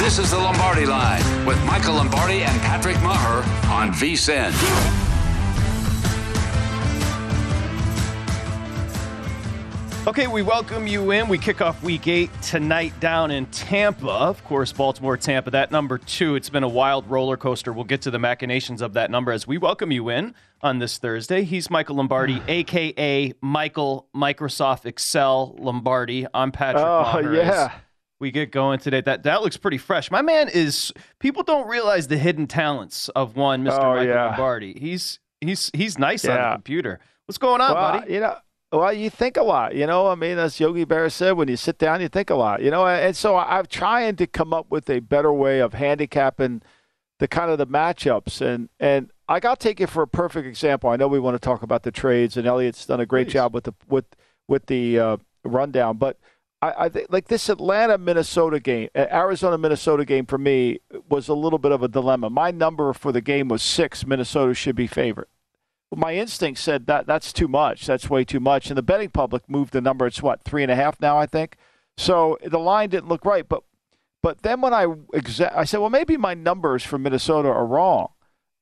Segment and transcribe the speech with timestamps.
[0.00, 4.50] This is the Lombardi Line with Michael Lombardi and Patrick Meagher on VSIN.
[10.06, 11.28] Okay, we welcome you in.
[11.28, 14.08] We kick off week eight tonight down in Tampa.
[14.08, 16.34] Of course, Baltimore, Tampa, that number two.
[16.34, 17.70] It's been a wild roller coaster.
[17.70, 20.96] We'll get to the machinations of that number as we welcome you in on this
[20.96, 21.42] Thursday.
[21.42, 26.26] He's Michael Lombardi, aka Michael Microsoft Excel Lombardi.
[26.32, 26.82] I'm Patrick.
[26.82, 27.36] Oh, Meagher.
[27.36, 27.72] yeah.
[28.20, 29.00] We get going today.
[29.00, 30.10] That that looks pretty fresh.
[30.10, 30.92] My man is.
[31.18, 33.78] People don't realize the hidden talents of one Mr.
[33.80, 34.26] Oh, Michael yeah.
[34.26, 34.78] Lombardi.
[34.78, 37.00] He's he's he's nice on the computer.
[37.24, 38.12] What's going on, well, buddy?
[38.12, 38.36] you know,
[38.72, 39.74] well, you think a lot.
[39.74, 42.34] You know, I mean, as Yogi Berra said, when you sit down, you think a
[42.34, 42.62] lot.
[42.62, 46.62] You know, and so I'm trying to come up with a better way of handicapping
[47.20, 48.40] the kind of the matchups.
[48.40, 50.90] And and I got to take it for a perfect example.
[50.90, 53.32] I know we want to talk about the trades, and Elliot's done a great Please.
[53.34, 54.04] job with the with
[54.46, 56.18] with the uh, rundown, but.
[56.62, 61.28] I, I think like this Atlanta Minnesota game, uh, Arizona Minnesota game for me was
[61.28, 62.30] a little bit of a dilemma.
[62.30, 64.06] My number for the game was six.
[64.06, 65.28] Minnesota should be favorite
[65.94, 67.86] my instinct said that that's too much.
[67.86, 68.68] That's way too much.
[68.68, 70.06] And the betting public moved the number.
[70.06, 71.56] It's what three and a half now, I think.
[71.96, 73.48] So the line didn't look right.
[73.48, 73.64] But
[74.22, 78.10] but then when I exa- I said, well, maybe my numbers for Minnesota are wrong.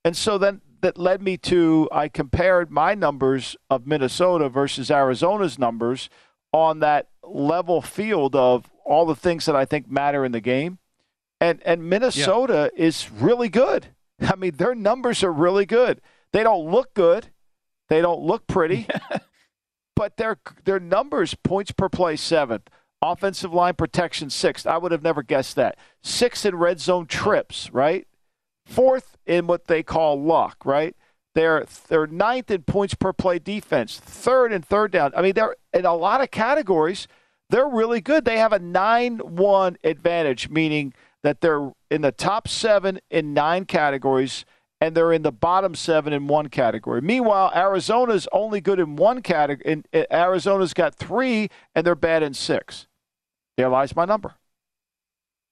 [0.04, 5.58] And so then that led me to I compared my numbers of Minnesota versus Arizona's
[5.58, 6.08] numbers
[6.52, 10.78] on that level field of all the things that I think matter in the game.
[11.40, 13.88] And and Minnesota is really good.
[14.20, 16.00] I mean, their numbers are really good.
[16.32, 17.28] They don't look good.
[17.88, 18.86] They don't look pretty.
[19.96, 22.68] but their their numbers, points per play seventh,
[23.00, 24.66] offensive line protection sixth.
[24.66, 25.78] I would have never guessed that.
[26.02, 28.06] Sixth in red zone trips, right?
[28.66, 30.96] Fourth in what they call luck, right?
[31.34, 35.12] They're they're ninth in points per play defense, third in third down.
[35.16, 37.06] I mean, they're in a lot of categories.
[37.50, 38.24] They're really good.
[38.24, 44.44] They have a nine-one advantage, meaning that they're in the top seven in nine categories,
[44.80, 47.00] and they're in the bottom seven in one category.
[47.00, 49.72] Meanwhile, Arizona's only good in one category.
[49.72, 52.86] In, in- Arizona's got three, and they're bad in six.
[53.56, 54.34] There lies my number.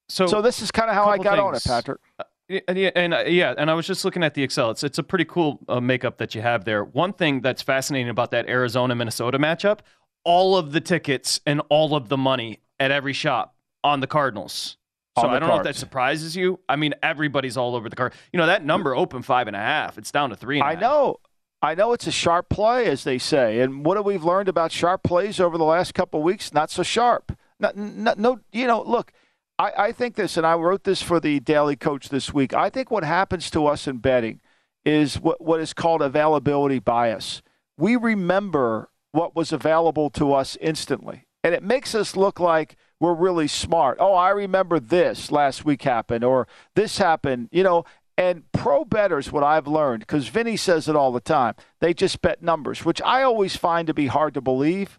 [0.08, 1.66] So, So this is kind of how I got on it, things.
[1.66, 2.00] Patrick.
[2.18, 4.70] Uh, Yeah, and yeah, and uh, yeah, and I was just looking at the Excel.
[4.70, 6.84] It's it's a pretty cool uh, makeup that you have there.
[6.84, 9.80] One thing that's fascinating about that Arizona Minnesota matchup:
[10.24, 14.76] all of the tickets and all of the money at every shop on the Cardinals.
[15.18, 16.60] So the I don't know if that surprises you.
[16.68, 18.12] I mean, everybody's all over the card.
[18.32, 19.98] You know that number opened five and a half.
[19.98, 20.60] It's down to three.
[20.60, 20.80] And a I half.
[20.80, 21.16] know.
[21.62, 23.60] I know it's a sharp play, as they say.
[23.60, 26.52] And what have we learned about sharp plays over the last couple of weeks?
[26.52, 27.36] Not so sharp.
[27.58, 29.10] No, no, no you know, look,
[29.58, 32.52] I, I think this, and I wrote this for the Daily Coach this week.
[32.52, 34.40] I think what happens to us in betting
[34.84, 37.42] is what, what is called availability bias.
[37.78, 43.14] We remember what was available to us instantly, and it makes us look like we're
[43.14, 43.96] really smart.
[43.98, 47.84] Oh, I remember this last week happened, or this happened, you know.
[48.18, 52.22] And pro bettors, what I've learned, because Vinny says it all the time, they just
[52.22, 54.98] bet numbers, which I always find to be hard to believe.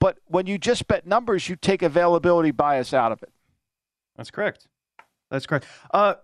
[0.00, 3.32] But when you just bet numbers, you take availability bias out of it.
[4.18, 4.68] That's correct.
[5.30, 5.64] That's correct.
[5.94, 6.14] Uh,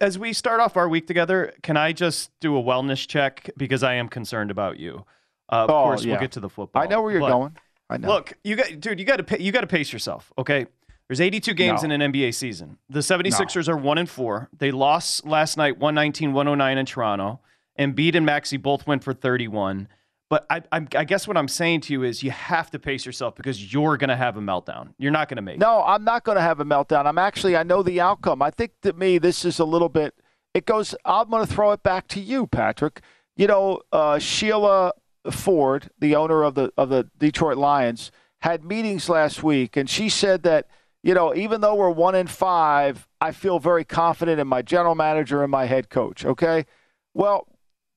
[0.00, 3.82] as we start off our week together, can I just do a wellness check because
[3.84, 5.04] I am concerned about you?
[5.50, 6.12] Uh, of Oh, course, yeah.
[6.14, 6.82] we'll get to the football.
[6.82, 7.56] I know where you're but- going.
[7.88, 8.08] I know.
[8.08, 10.66] Look, you got dude, you got to you got to pace yourself, okay?
[11.08, 11.90] There's 82 games No.
[11.94, 12.78] in an NBA season.
[12.90, 14.48] The 76ers are 1 and 4.
[14.58, 17.38] They lost last night 119-109 in Toronto.
[17.78, 19.86] Embiid and Maxey both went for 31.
[20.28, 23.06] But I, I, I guess what I'm saying to you is you have to pace
[23.06, 24.92] yourself because you're going to have a meltdown.
[24.98, 25.84] You're not going to make no, it.
[25.86, 27.06] I'm not going to have a meltdown.
[27.06, 28.42] I'm actually, I know the outcome.
[28.42, 30.14] I think to me, this is a little bit,
[30.52, 33.02] it goes, I'm going to throw it back to you, Patrick.
[33.36, 34.92] You know, uh, Sheila
[35.30, 40.08] Ford, the owner of the of the Detroit Lions, had meetings last week, and she
[40.08, 40.68] said that
[41.02, 44.94] you know even though we're one in five, I feel very confident in my general
[44.94, 46.24] manager and my head coach.
[46.24, 46.66] Okay,
[47.14, 47.48] well,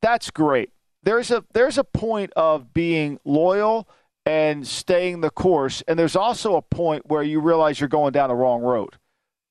[0.02, 0.72] that's great.
[1.04, 3.88] There's a there's a point of being loyal
[4.26, 8.30] and staying the course, and there's also a point where you realize you're going down
[8.30, 8.98] the wrong road.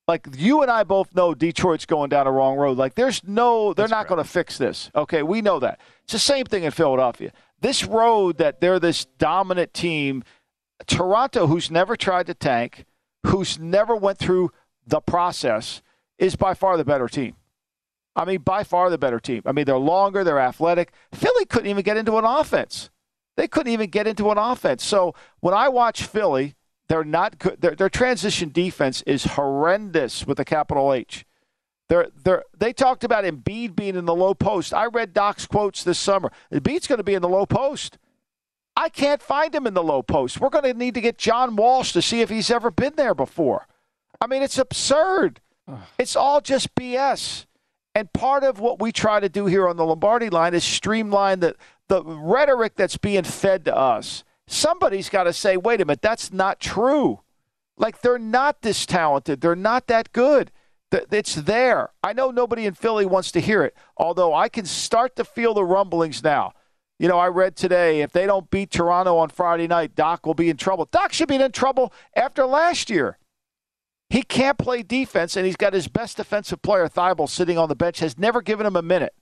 [0.06, 2.78] Like you and I both know Detroit's going down the wrong road.
[2.78, 4.90] Like there's no they're That's not going to fix this.
[4.94, 5.80] Okay, we know that.
[6.04, 7.32] It's the same thing in Philadelphia.
[7.60, 10.24] This road that they're this dominant team,
[10.86, 12.86] Toronto who's never tried to tank,
[13.26, 14.50] who's never went through
[14.86, 15.82] the process
[16.18, 17.36] is by far the better team.
[18.18, 19.42] I mean, by far the better team.
[19.46, 20.92] I mean, they're longer, they're athletic.
[21.12, 22.90] Philly couldn't even get into an offense.
[23.36, 24.84] They couldn't even get into an offense.
[24.84, 26.56] So when I watch Philly,
[26.88, 27.60] they're not good.
[27.60, 31.24] Their, their transition defense is horrendous with a capital H.
[31.88, 34.74] They're, they're, they talked about Embiid being in the low post.
[34.74, 36.32] I read Doc's quotes this summer.
[36.52, 37.98] Embiid's going to be in the low post.
[38.76, 40.40] I can't find him in the low post.
[40.40, 43.14] We're going to need to get John Walsh to see if he's ever been there
[43.14, 43.68] before.
[44.20, 45.40] I mean, it's absurd.
[45.98, 47.46] It's all just BS.
[47.98, 51.40] And part of what we try to do here on the Lombardi line is streamline
[51.40, 51.56] the,
[51.88, 54.22] the rhetoric that's being fed to us.
[54.46, 57.22] Somebody's got to say, wait a minute, that's not true.
[57.76, 59.40] Like, they're not this talented.
[59.40, 60.52] They're not that good.
[60.92, 61.90] It's there.
[62.00, 65.52] I know nobody in Philly wants to hear it, although I can start to feel
[65.52, 66.52] the rumblings now.
[67.00, 70.34] You know, I read today if they don't beat Toronto on Friday night, Doc will
[70.34, 70.84] be in trouble.
[70.84, 73.18] Doc should be in trouble after last year.
[74.10, 77.76] He can't play defense, and he's got his best defensive player, Thybulle, sitting on the
[77.76, 79.14] bench, has never given him a minute.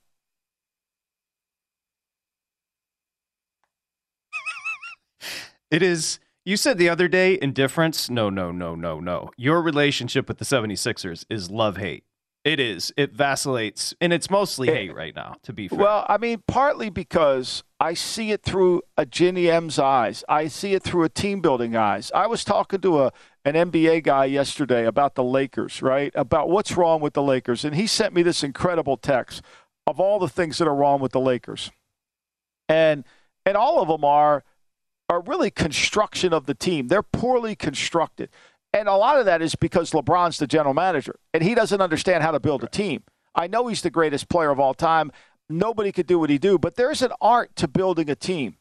[5.71, 6.21] It is.
[6.45, 8.09] You said the other day, indifference.
[8.09, 9.31] No, no, no, no, no.
[9.37, 12.05] Your relationship with the 76ers is love hate.
[12.45, 12.93] It is.
[12.97, 13.93] It vacillates.
[14.01, 15.81] And it's mostly hate right now, to be fair.
[15.81, 20.23] Well, I mean, partly because I see it through a GM's eyes.
[20.29, 22.13] I see it through a team building eyes.
[22.15, 23.13] I was talking to a
[23.47, 26.11] an NBA guy yesterday about the Lakers, right?
[26.17, 27.65] About what's wrong with the Lakers.
[27.65, 29.41] And he sent me this incredible text
[29.87, 31.71] of all the things that are wrong with the Lakers.
[32.69, 33.05] And
[33.47, 34.43] and all of them are
[35.09, 36.89] are really construction of the team.
[36.89, 38.31] They're poorly constructed.
[38.73, 42.25] And a lot of that is because LeBron's the general manager and he doesn't understand
[42.25, 43.05] how to build a team.
[43.33, 45.13] I know he's the greatest player of all time.
[45.49, 48.57] Nobody could do what he do, but there's an art to building a team.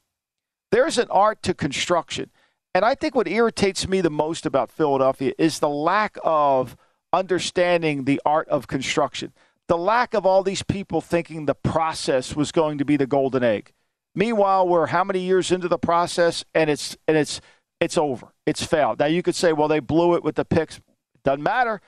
[0.72, 2.30] There's an art to construction.
[2.75, 6.75] And I think what irritates me the most about Philadelphia is the lack of
[7.13, 9.31] understanding the art of construction.
[9.69, 13.45] The lack of all these people thinking the process was going to be the golden
[13.45, 13.72] egg.
[14.13, 17.39] Meanwhile, we're how many years into the process and it's and it's
[17.80, 18.33] it's over.
[18.45, 19.00] It's failed.
[19.00, 20.81] Now you could say, well, they blew it with the picks.
[21.24, 21.80] Doesn't matter.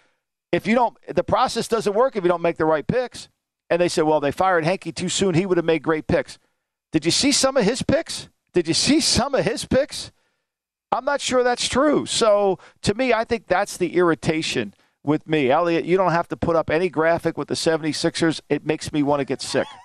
[0.54, 3.28] If you don't the process doesn't work if you don't make the right picks.
[3.70, 5.36] And they said, well, they fired Hinkie too soon.
[5.36, 6.40] He would have made great picks.
[6.94, 8.30] Did you see some of his picks?
[8.54, 10.14] Did you see some of his picks?
[10.92, 12.06] I'm not sure that's true.
[12.06, 14.74] So to me, I think that's the irritation
[15.04, 15.52] with me.
[15.52, 18.42] Elliot, you don't have to put up any graphic with the 76ers.
[18.50, 19.68] It makes me want to get sick.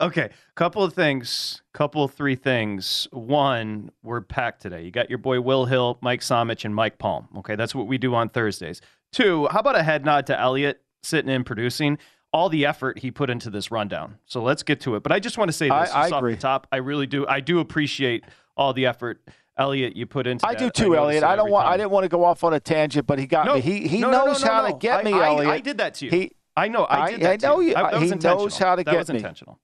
[0.00, 3.08] Okay, couple of things, couple of three things.
[3.10, 4.82] One, we're packed today.
[4.84, 7.26] You got your boy Will Hill, Mike Somich, and Mike Palm.
[7.38, 8.80] Okay, that's what we do on Thursdays.
[9.12, 11.98] Two, how about a head nod to Elliot sitting in producing?
[12.32, 14.18] All the effort he put into this rundown.
[14.26, 15.02] So let's get to it.
[15.02, 16.34] But I just want to say this I- I off agree.
[16.36, 16.68] the top.
[16.70, 17.26] I really do.
[17.26, 18.22] I do appreciate
[18.56, 19.20] all the effort,
[19.58, 20.46] Elliot, you put into.
[20.46, 20.58] I that.
[20.58, 21.24] do too, notice Elliot.
[21.24, 21.64] I don't want.
[21.66, 21.74] time.
[21.74, 23.60] I didn't want to go off on a tangent, but he got No, me.
[23.60, 24.72] He he no, no, knows no, how no.
[24.72, 25.50] to get I- me, I, Elliot.
[25.52, 26.10] I did that to you.
[26.10, 26.84] He I know.
[26.84, 27.74] I I- that I to know you.
[27.76, 28.92] I, that he was knows how to get me.
[28.92, 29.16] that get was me.
[29.16, 29.58] intentional.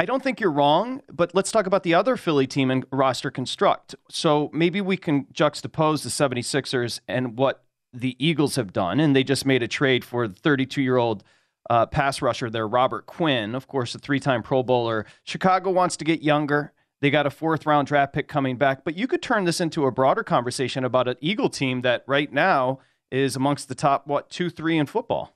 [0.00, 3.32] I don't think you're wrong, but let's talk about the other Philly team and roster
[3.32, 3.96] construct.
[4.08, 9.00] So maybe we can juxtapose the 76ers and what the Eagles have done.
[9.00, 11.24] And they just made a trade for the 32 year old
[11.68, 15.04] uh, pass rusher there, Robert Quinn, of course, a three time Pro Bowler.
[15.24, 16.72] Chicago wants to get younger.
[17.00, 18.84] They got a fourth round draft pick coming back.
[18.84, 22.32] But you could turn this into a broader conversation about an Eagle team that right
[22.32, 25.34] now is amongst the top, what, two, three in football.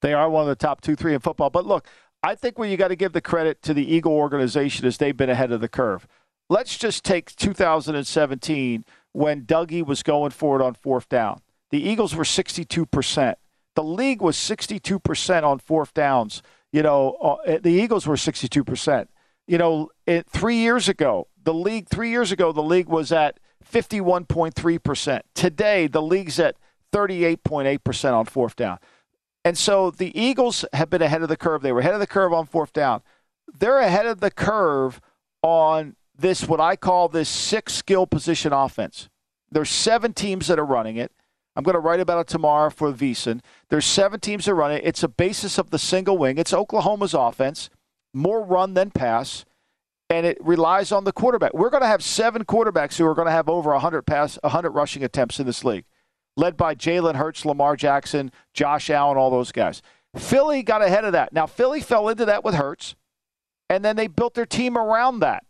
[0.00, 1.50] They are one of the top two, three in football.
[1.50, 1.86] But look,
[2.22, 5.16] I think where you got to give the credit to the Eagle organization is they've
[5.16, 6.06] been ahead of the curve.
[6.50, 11.40] Let's just take 2017 when Dougie was going for it on fourth down.
[11.70, 13.34] The Eagles were 62%.
[13.74, 16.42] The league was 62% on fourth downs.
[16.72, 17.12] You know,
[17.46, 19.08] uh, the Eagles were 62%.
[19.48, 23.40] You know, it, three years ago, the league, three years ago, the league was at
[23.64, 25.20] 51.3%.
[25.34, 26.56] Today, the league's at
[26.92, 28.78] 38.8% on fourth down.
[29.44, 31.62] And so the Eagles have been ahead of the curve.
[31.62, 33.02] They were ahead of the curve on fourth down.
[33.58, 35.00] they're ahead of the curve
[35.42, 39.08] on this, what I call this six skill position offense.
[39.50, 41.12] There's seven teams that are running it.
[41.56, 43.40] I'm going to write about it tomorrow for VSiN.
[43.70, 44.82] There's seven teams that run it.
[44.84, 46.38] It's a basis of the single wing.
[46.38, 47.70] It's Oklahoma's offense,
[48.12, 49.44] more run than pass,
[50.10, 51.54] and it relies on the quarterback.
[51.54, 54.70] We're going to have seven quarterbacks who are going to have over 100 pass, 100
[54.70, 55.84] rushing attempts in this league,
[56.36, 59.82] led by Jalen Hurts, Lamar Jackson, Josh Allen, all those guys.
[60.16, 61.32] Philly got ahead of that.
[61.32, 62.96] Now Philly fell into that with Hurts,
[63.68, 65.44] and then they built their team around that.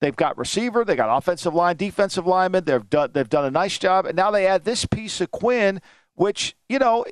[0.00, 2.64] They've got receiver, they got offensive line, defensive lineman.
[2.64, 5.80] They've done they've done a nice job, and now they add this piece of Quinn,
[6.14, 7.04] which you know,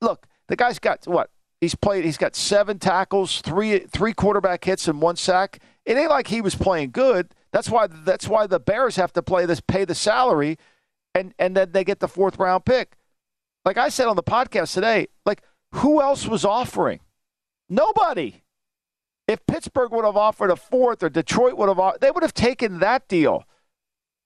[0.00, 1.30] look, the guy's got what
[1.64, 2.04] he's played.
[2.04, 5.58] He's got seven tackles, three three quarterback hits, and one sack.
[5.84, 7.34] It ain't like he was playing good.
[7.52, 10.58] That's why that's why the Bears have to play this, pay the salary,
[11.14, 12.96] and and then they get the fourth round pick.
[13.64, 15.42] Like I said on the podcast today, like
[15.72, 17.00] who else was offering?
[17.68, 18.42] Nobody.
[19.26, 22.80] If Pittsburgh would have offered a fourth or Detroit would have, they would have taken
[22.80, 23.44] that deal.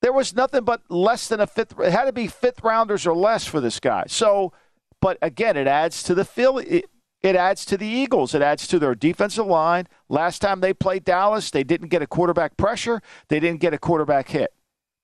[0.02, 1.78] There was nothing but less than a fifth.
[1.78, 4.04] It had to be fifth rounders or less for this guy.
[4.08, 4.52] So,
[5.00, 6.66] but again, it adds to the Philly.
[6.66, 6.90] It,
[7.22, 8.34] it adds to the Eagles.
[8.34, 9.88] It adds to their defensive line.
[10.08, 13.02] Last time they played Dallas, they didn't get a quarterback pressure.
[13.28, 14.54] They didn't get a quarterback hit.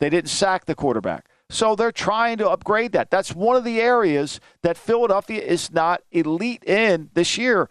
[0.00, 1.26] They didn't sack the quarterback.
[1.50, 3.10] So they're trying to upgrade that.
[3.10, 7.68] That's one of the areas that Philadelphia is not elite in this year.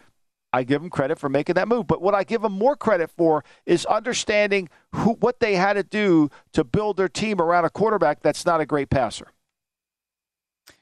[0.52, 1.86] I give them credit for making that move.
[1.86, 5.82] But what I give them more credit for is understanding who, what they had to
[5.82, 9.32] do to build their team around a quarterback that's not a great passer.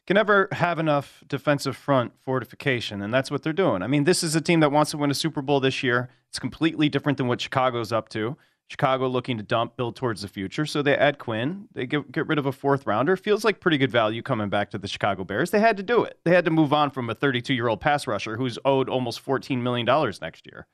[0.06, 3.82] Can never have enough defensive front fortification, and that's what they're doing.
[3.82, 6.10] I mean, this is a team that wants to win a Super Bowl this year.
[6.28, 8.36] It's completely different than what Chicago's up to.
[8.72, 10.64] Chicago looking to dump, build towards the future.
[10.64, 11.68] So they add Quinn.
[11.74, 13.18] They get, get rid of a fourth rounder.
[13.18, 15.50] Feels like pretty good value coming back to the Chicago Bears.
[15.50, 16.18] They had to do it.
[16.24, 19.24] They had to move on from a 32 year old pass rusher who's owed almost
[19.24, 19.86] $14 million
[20.22, 20.66] next year.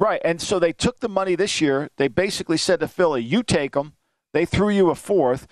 [0.00, 0.20] Right.
[0.24, 1.90] And so they took the money this year.
[1.96, 3.94] They basically said to Philly, you take them.
[4.32, 5.46] They threw you a fourth.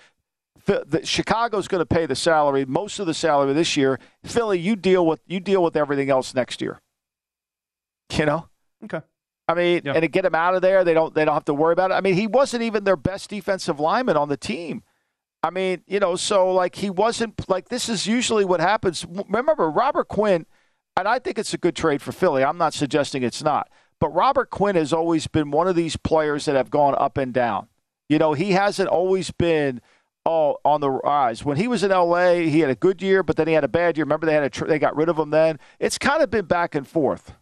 [0.67, 3.99] The, Chicago's going to pay the salary, most of the salary this year.
[4.23, 6.81] Philly, you deal with you deal with everything else next year.
[8.13, 8.49] You know.
[8.83, 9.01] Okay.
[9.47, 11.53] I mean, and to get him out of there, they don't they don't have to
[11.53, 11.93] worry about it.
[11.93, 14.83] I mean, he wasn't even their best defensive lineman on the team.
[15.41, 19.05] I mean, you know, so like he wasn't like this is usually what happens.
[19.29, 20.45] Remember, Robert Quinn,
[20.97, 22.43] and I think it's a good trade for Philly.
[22.43, 23.69] I'm not suggesting it's not,
[24.01, 27.33] but Robert Quinn has always been one of these players that have gone up and
[27.33, 27.67] down.
[28.09, 29.81] You know, he hasn't always been
[30.27, 31.45] all on the rise.
[31.45, 33.69] When he was in LA, he had a good year, but then he had a
[33.69, 34.03] bad year.
[34.03, 35.29] Remember, they had a tr- they got rid of him.
[35.29, 37.33] Then it's kind of been back and forth.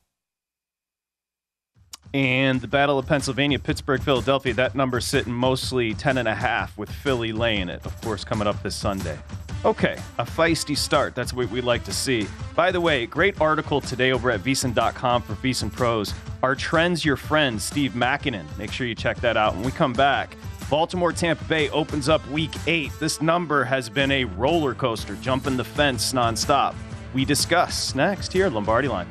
[2.14, 7.68] And the Battle of Pennsylvania, Pittsburgh, Philadelphia, that number sitting mostly 10.5 with Philly laying
[7.68, 9.18] it, of course, coming up this Sunday.
[9.66, 11.16] Okay, a feisty start.
[11.16, 12.28] That's what we like to see.
[12.56, 16.14] By the way, great article today over at VSiN.com for VSiN Pros.
[16.44, 17.64] Are trends your friends?
[17.64, 18.46] Steve Makinen.
[18.60, 19.56] Make sure you check that out.
[19.56, 20.38] When we come back,
[20.70, 22.92] Baltimore Tampa Bay opens up week eight.
[23.00, 26.74] This number has been a roller coaster, jumping the fence nonstop.
[27.14, 29.08] We discuss next here, Lombardi Line.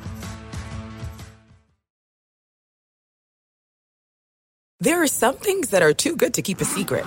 [4.81, 7.05] There are some things that are too good to keep a secret.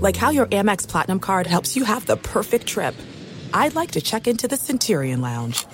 [0.00, 2.94] Like how your Amex Platinum card helps you have the perfect trip.
[3.54, 5.64] I'd like to check into the Centurion Lounge.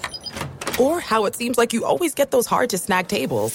[0.78, 3.54] Or how it seems like you always get those hard to snag tables.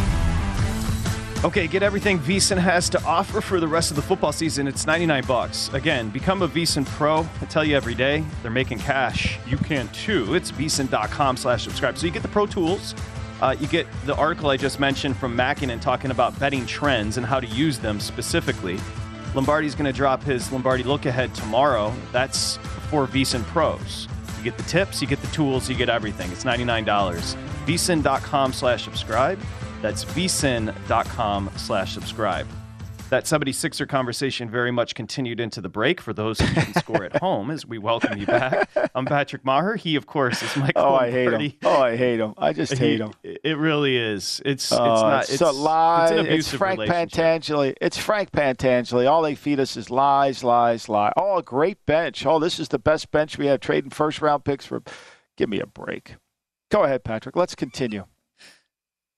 [1.43, 4.67] Okay, get everything VSIN has to offer for the rest of the football season.
[4.67, 5.73] It's 99 bucks.
[5.73, 7.27] Again, become a VSIN Pro.
[7.41, 9.39] I tell you every day, they're making cash.
[9.47, 10.35] You can too.
[10.35, 11.97] It's VSIN.com slash subscribe.
[11.97, 12.93] So you get the pro tools.
[13.41, 17.25] Uh, you get the article I just mentioned from Makinen talking about betting trends and
[17.25, 18.79] how to use them specifically.
[19.33, 21.91] Lombardi's going to drop his Lombardi look ahead tomorrow.
[22.11, 22.57] That's
[22.91, 24.07] for VSIN pros.
[24.37, 26.31] You get the tips, you get the tools, you get everything.
[26.31, 26.85] It's $99.
[27.65, 29.39] VSIN.com slash subscribe.
[29.81, 32.47] That's VSIN.com slash subscribe.
[33.09, 37.17] That 76er conversation very much continued into the break for those who can score at
[37.21, 38.69] home as we welcome you back.
[38.95, 39.75] I'm Patrick Meagher.
[39.77, 40.81] He, of course, is Michael.
[40.83, 41.53] Oh, I hate him.
[41.63, 42.33] Oh, I hate him.
[42.37, 43.11] I just hate him.
[43.21, 44.41] It really is.
[44.45, 45.29] It's it's Oh, not.
[45.29, 46.05] It's, a lie.
[46.05, 46.79] It's, an It's, Frank.
[46.79, 47.75] Pentangeli.
[47.81, 49.11] It's Frank Pentangeli.
[49.11, 51.11] All they feed us is lies, lies, lies.
[51.17, 52.25] Oh, a great bench.
[52.25, 53.59] Oh, this is the best bench we have.
[53.59, 54.81] Trading first round picks for.
[55.35, 56.15] Give me a break.
[56.69, 57.35] Go ahead, Patrick.
[57.35, 58.05] Let's continue.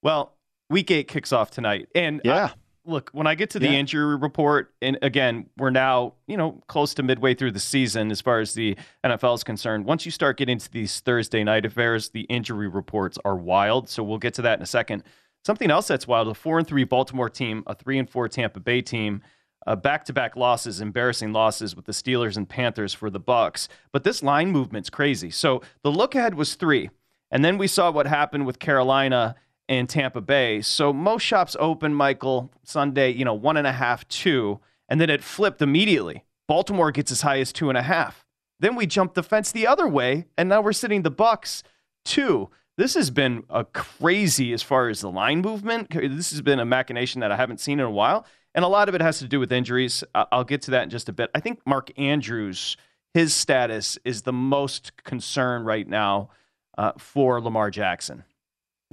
[0.01, 0.33] Well,
[0.73, 2.49] week eight kicks off tonight, and I- Yeah.
[2.85, 3.79] look, when I get to the Yeah.
[3.79, 8.19] injury report, and again, we're now, you know, close to midway through the season as
[8.19, 9.85] far as the NFL is concerned.
[9.85, 13.87] Once you start getting to these Thursday night affairs, the injury reports are wild.
[13.87, 15.03] So we'll get to that in a second.
[15.45, 18.59] Something else that's wild: a four and three Baltimore team, a three and four Tampa
[18.59, 19.21] Bay team.
[19.65, 23.69] Uh, back-to-back losses, embarrassing losses with the Steelers and Panthers for the Bucks.
[23.93, 25.29] But this line movement's crazy.
[25.29, 26.89] So the look ahead was three,
[27.31, 29.35] and then we saw what happened with Carolina
[29.69, 30.61] and Tampa Bay.
[30.61, 35.09] So most shops open, Michael, Sunday, you know, one and a half, two, and then
[35.09, 36.23] it flipped immediately.
[36.47, 38.25] Baltimore gets as high as two and a half.
[38.59, 41.63] Then we jumped the fence the other way, and now we're sitting the Bucks
[42.05, 42.49] two.
[42.77, 45.89] This has been a crazy as far as the line movement.
[45.91, 48.89] This has been a machination that I haven't seen in a while, and a lot
[48.89, 50.03] of it has to do with injuries.
[50.13, 51.29] I'll get to that in just a bit.
[51.35, 52.75] I think Mark Andrews,
[53.13, 56.29] his status is the most concern right now
[56.77, 58.23] uh, for Lamar Jackson.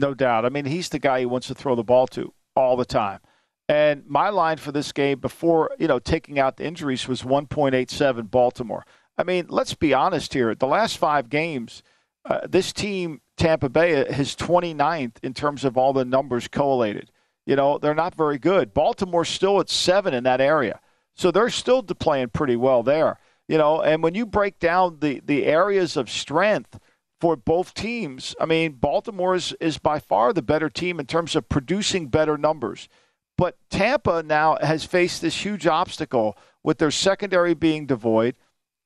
[0.00, 0.46] No doubt.
[0.46, 3.20] I mean, he's the guy he wants to throw the ball to all the time.
[3.68, 8.30] And my line for this game before, you know, taking out the injuries was 1.87
[8.30, 8.86] Baltimore.
[9.18, 10.54] I mean, let's be honest here.
[10.54, 11.82] The last five games,
[12.24, 17.12] uh, this team, Tampa Bay, is 29th in terms of all the numbers collated.
[17.44, 18.72] You know, they're not very good.
[18.72, 20.80] Baltimore's still at seven in that area.
[21.14, 23.18] So they're still playing pretty well there.
[23.48, 26.78] You know, and when you break down the, the areas of strength–
[27.20, 28.34] for both teams.
[28.40, 32.38] I mean, Baltimore is, is by far the better team in terms of producing better
[32.38, 32.88] numbers.
[33.36, 38.36] But Tampa now has faced this huge obstacle with their secondary being devoid,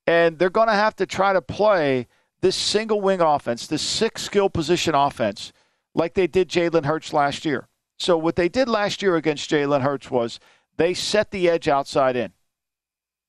[0.07, 2.07] and they're going to have to try to play
[2.41, 5.53] this single wing offense, this six skill position offense,
[5.95, 7.69] like they did Jalen Hurts last year.
[7.99, 10.39] So, what they did last year against Jalen Hurts was
[10.77, 12.33] they set the edge outside in.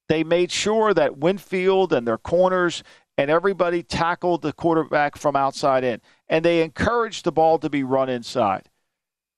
[0.09, 2.83] They made sure that Winfield and their corners
[3.17, 6.01] and everybody tackled the quarterback from outside in.
[6.27, 8.69] And they encouraged the ball to be run inside.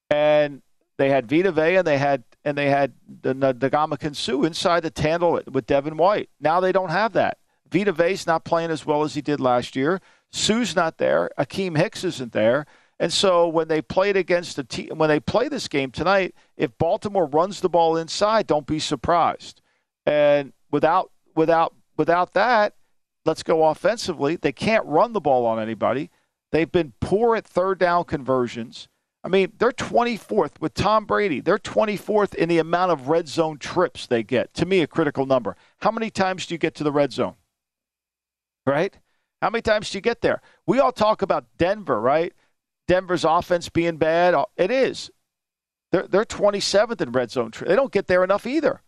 [0.09, 0.61] And
[0.97, 5.37] they had Vita Vea and they had and they had the Suh inside to handle
[5.37, 6.29] it with Devin White.
[6.39, 7.39] Now they don't have that.
[7.69, 9.99] Vita Vea's not playing as well as he did last year.
[10.31, 11.29] Suh's not there.
[11.37, 12.65] Akiem Hicks isn't there.
[12.99, 16.75] And so when they played against a team, when they play this game tonight, if
[16.77, 19.61] Baltimore runs the ball inside, don't be surprised.
[20.05, 22.73] And without without without that,
[23.27, 24.37] let's go offensively.
[24.37, 26.09] They can't run the ball on anybody.
[26.51, 28.87] They've been poor at third down conversions.
[29.23, 31.41] I mean, they're 24th with Tom Brady.
[31.41, 34.53] They're 24th in the amount of red zone trips they get.
[34.53, 35.57] To me, a critical number.
[35.79, 37.35] How many times do you get to the red zone?
[38.65, 38.97] Right?
[39.41, 40.41] How many times do you get there?
[40.65, 42.33] We all talk about Denver, right?
[42.87, 44.33] Denver's offense being bad.
[44.55, 45.11] It is.
[45.91, 47.51] They're, they're 27th in red zone.
[47.59, 48.81] They don't get there enough either.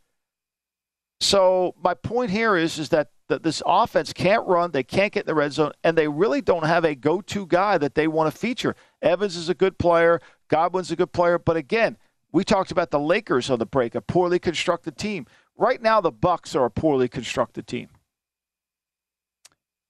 [1.19, 5.21] So my point here is, is that that this offense can't run, they can't get
[5.21, 8.31] in the red zone, and they really don't have a go-to guy that they want
[8.31, 8.75] to feature.
[9.01, 11.97] Evans is a good player, Godwin's a good player, but again,
[12.31, 15.25] we talked about the Lakers on the break, a poorly constructed team.
[15.57, 17.89] Right now, the Bucks are a poorly constructed team.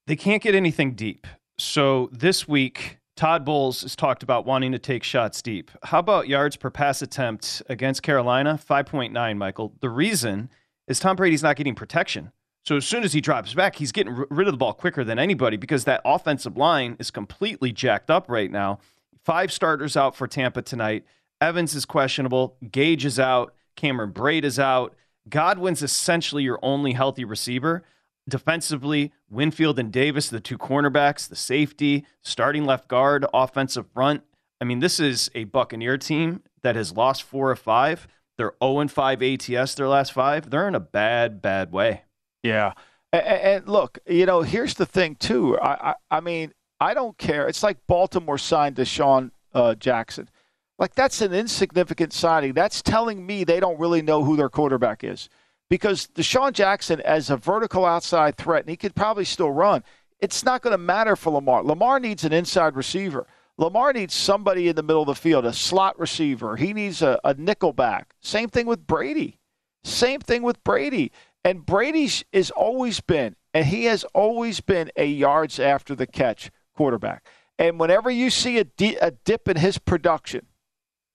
[0.07, 1.27] They can't get anything deep.
[1.57, 5.71] So this week, Todd Bowles has talked about wanting to take shots deep.
[5.83, 8.57] How about yards per pass attempt against Carolina?
[8.57, 9.73] 5.9, Michael.
[9.81, 10.49] The reason
[10.87, 12.31] is Tom Brady's not getting protection.
[12.65, 15.03] So as soon as he drops back, he's getting r- rid of the ball quicker
[15.03, 18.79] than anybody because that offensive line is completely jacked up right now.
[19.23, 21.05] Five starters out for Tampa tonight.
[21.41, 22.57] Evans is questionable.
[22.71, 23.53] Gage is out.
[23.75, 24.95] Cameron Brate is out.
[25.29, 27.83] Godwin's essentially your only healthy receiver.
[28.27, 34.23] Defensively, Winfield and Davis, the two cornerbacks, the safety, starting left guard, offensive front.
[34.61, 38.07] I mean, this is a Buccaneer team that has lost four or five.
[38.37, 40.49] They're 0 5 ATS their last five.
[40.49, 42.03] They're in a bad, bad way.
[42.43, 42.73] Yeah.
[43.11, 45.57] And, and look, you know, here's the thing too.
[45.59, 47.47] I, I, I mean, I don't care.
[47.47, 50.29] It's like Baltimore signed DeSean uh, Jackson.
[50.77, 52.53] Like that's an insignificant signing.
[52.53, 55.29] That's telling me they don't really know who their quarterback is.
[55.69, 59.83] Because DeSean Jackson, as a vertical outside threat, and he could probably still run,
[60.19, 61.63] it's not going to matter for Lamar.
[61.63, 63.27] Lamar needs an inside receiver.
[63.57, 66.55] Lamar needs somebody in the middle of the field, a slot receiver.
[66.55, 68.15] He needs a, a nickel back.
[68.21, 69.37] Same thing with Brady.
[69.83, 71.11] Same thing with Brady.
[71.43, 76.51] And Brady's has always been, and he has always been a yards after the catch
[76.75, 77.25] quarterback.
[77.57, 80.47] And whenever you see a, di- a dip in his production,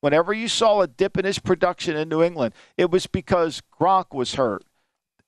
[0.00, 4.14] whenever you saw a dip in his production in New England, it was because Gronk
[4.14, 4.64] was hurt.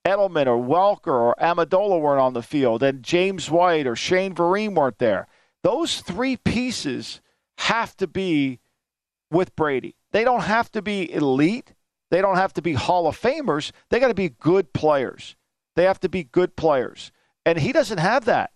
[0.04, 4.74] Edelman or Welker or Amendola weren't on the field, and James White or Shane Vereen
[4.74, 5.26] weren't there.
[5.62, 7.20] Those three pieces
[7.58, 8.60] have to be
[9.30, 9.96] with Brady.
[10.12, 11.72] They don't have to be elite.
[12.10, 13.72] They don't have to be Hall of Famers.
[13.90, 15.36] They got to be good players.
[15.74, 17.12] They have to be good players.
[17.44, 18.52] And he doesn't have that.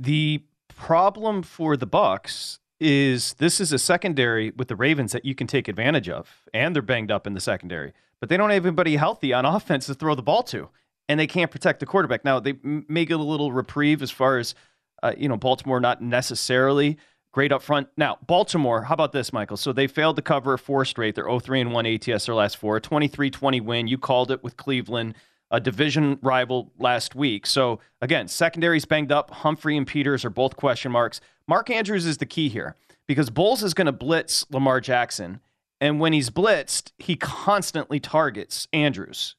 [0.00, 5.34] The problem for the Bucks is this is a secondary with the Ravens that you
[5.34, 8.64] can take advantage of, and they're banged up in the secondary, but they don't have
[8.64, 10.68] anybody healthy on offense to throw the ball to,
[11.08, 12.24] and they can't protect the quarterback.
[12.24, 14.54] Now they may get a little reprieve as far as
[15.02, 16.98] uh, you know Baltimore not necessarily
[17.38, 17.86] great up front.
[17.96, 19.56] Now Baltimore, how about this, Michael?
[19.56, 21.14] So they failed to cover four straight.
[21.14, 23.86] They're 0-3 and 1 ATS their last four, 23-20 win.
[23.86, 25.14] You called it with Cleveland
[25.52, 27.46] a division rival last week.
[27.46, 29.30] So again, secondary's banged up.
[29.30, 31.20] Humphrey and Peters are both question marks.
[31.46, 32.74] Mark Andrews is the key here
[33.06, 35.38] because Bowles is going to blitz Lamar Jackson.
[35.80, 39.36] And when he's blitzed, he constantly targets Andrews.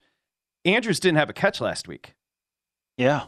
[0.64, 2.14] Andrews didn't have a catch last week.
[2.98, 3.24] Yeah.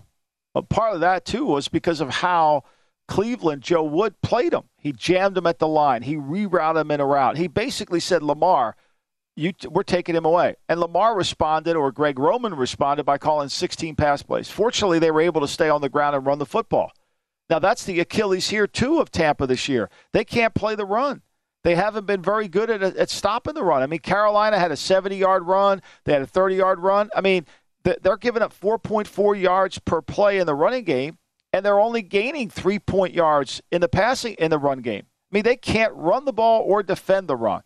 [0.54, 2.64] But part of that, too, was because of how
[3.08, 4.64] Cleveland, Joe Wood played him.
[4.78, 7.38] He jammed him at the line, he rerouted him in a route.
[7.38, 8.76] He basically said, Lamar,
[9.36, 10.56] you we're taking him away.
[10.68, 14.50] And Lamar responded, or Greg Roman responded by calling 16 pass plays.
[14.50, 16.92] Fortunately, they were able to stay on the ground and run the football.
[17.50, 19.90] Now that's the Achilles here too of Tampa this year.
[20.14, 21.22] They can't play the run.
[21.64, 23.84] They haven't been very good at, at stopping the run.
[23.84, 25.82] I mean, Carolina had a 70-yard run.
[26.06, 27.10] They had a 30-yard run.
[27.16, 27.46] I mean,
[27.84, 31.18] they're giving up 4.4 yards per play in the running game,
[31.54, 35.06] and they're only gaining three point yards in the passing in the run game.
[35.32, 37.62] I mean, they can't run the ball or defend the run.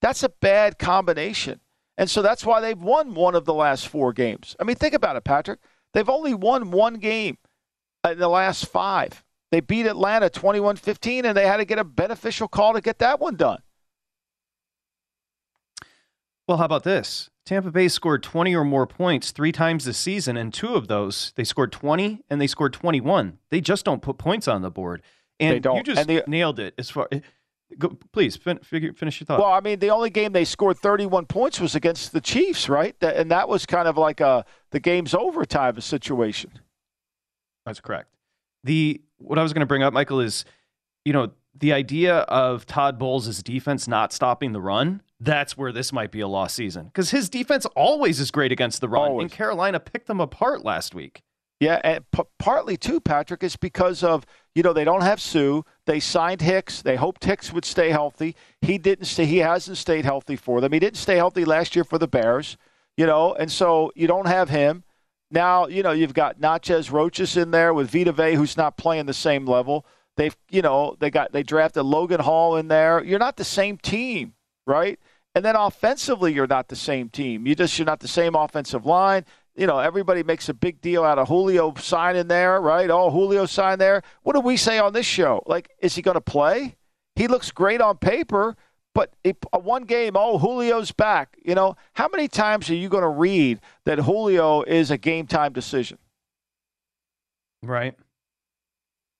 [0.00, 1.60] That's a bad combination.
[1.98, 4.56] And so that's why they've won one of the last four games.
[4.58, 5.60] I mean, think about it, Patrick.
[5.92, 7.36] They've only won one game
[8.08, 9.22] in the last five.
[9.50, 13.00] They beat Atlanta 21 15, and they had to get a beneficial call to get
[13.00, 13.60] that one done.
[16.46, 17.28] Well, how about this?
[17.50, 21.32] Tampa Bay scored 20 or more points three times this season, and two of those
[21.34, 23.38] they scored 20 and they scored 21.
[23.50, 25.02] They just don't put points on the board.
[25.40, 25.78] And they don't.
[25.78, 27.08] you just they, nailed it as far
[27.76, 29.40] Go, please fin- figure, finish your thought.
[29.40, 32.94] Well, I mean, the only game they scored 31 points was against the Chiefs, right?
[33.02, 36.52] And that was kind of like a the game's over type of situation.
[37.66, 38.14] That's correct.
[38.62, 40.44] The what I was going to bring up, Michael, is
[41.04, 45.02] you know the idea of Todd Bowles' defense not stopping the run.
[45.20, 48.80] That's where this might be a lost season because his defense always is great against
[48.80, 49.24] the run, always.
[49.24, 51.22] and Carolina picked them apart last week.
[51.60, 55.60] Yeah, and p- partly too, Patrick, is because of you know they don't have Suh.
[55.84, 56.80] They signed Hicks.
[56.80, 58.34] They hoped Hicks would stay healthy.
[58.62, 59.26] He didn't stay.
[59.26, 60.72] He hasn't stayed healthy for them.
[60.72, 62.56] He didn't stay healthy last year for the Bears.
[62.96, 64.84] You know, and so you don't have him.
[65.30, 69.14] Now you know you've got Nunez-Roches in there with Vita Vea, who's not playing the
[69.14, 69.84] same level.
[70.16, 73.04] They've you know they got they drafted Logan Hall in there.
[73.04, 74.32] You're not the same team,
[74.66, 74.98] right?
[75.34, 77.46] And then offensively, you're not the same team.
[77.46, 79.24] You just you're not the same offensive line
[79.60, 82.88] you know, everybody makes a big deal out of Julio signing there, right?
[82.88, 84.02] Oh, Julio signed there.
[84.22, 85.42] What do we say on this show?
[85.46, 86.76] Like, is he going to play?
[87.14, 88.56] He looks great on paper,
[88.94, 91.36] but a one game, oh, Julio's back.
[91.44, 95.26] You know, how many times are you going to read that Julio is a game
[95.26, 95.98] time decision?
[97.62, 97.94] Right.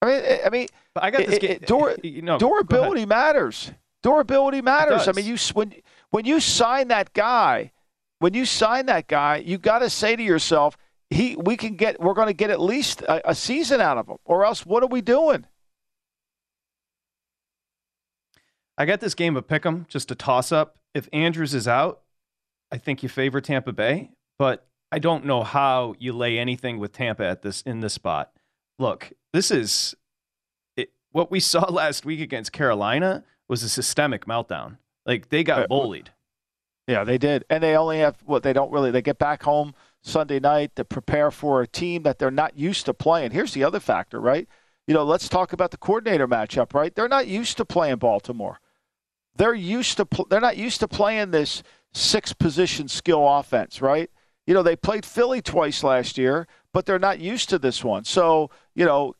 [0.00, 1.34] I mean, I mean, but I got this.
[1.34, 3.70] It, it, dur- you know, durability matters.
[4.02, 5.06] Durability matters.
[5.08, 5.74] I mean, you when
[6.10, 7.72] when you sign that guy
[8.20, 10.76] when you sign that guy, you got to say to yourself,
[11.08, 14.06] he we can get we're going to get at least a, a, season out of
[14.06, 15.46] him, or else what are we doing?
[18.78, 20.76] I got this game of pick'em, just a toss up.
[20.94, 22.02] If Andrews is out,
[22.70, 26.92] I think you favor Tampa Bay, but I don't know how you lay anything with
[26.92, 28.32] Tampa at this in this spot.
[28.78, 29.94] Look, this is
[30.76, 34.76] it, what we saw last week against Carolina was a systemic meltdown.
[35.10, 36.10] Like they got uh, bullied.
[36.86, 37.44] Yeah, they did.
[37.50, 40.84] And they only have what they don't really they get back home Sunday night to
[40.84, 43.32] prepare for a team that they're not used to playing.
[43.32, 44.48] Here's the other factor, right?
[44.86, 46.94] You know, let's talk about the coordinator matchup, right?
[46.94, 48.60] They're not used to playing Baltimore.
[49.36, 54.10] They're used to pl- they're not used to playing this six position skill offense, right?
[54.50, 58.02] you know, they played Philly twice last year, but they're not used to this one.
[58.02, 59.14] So, you know,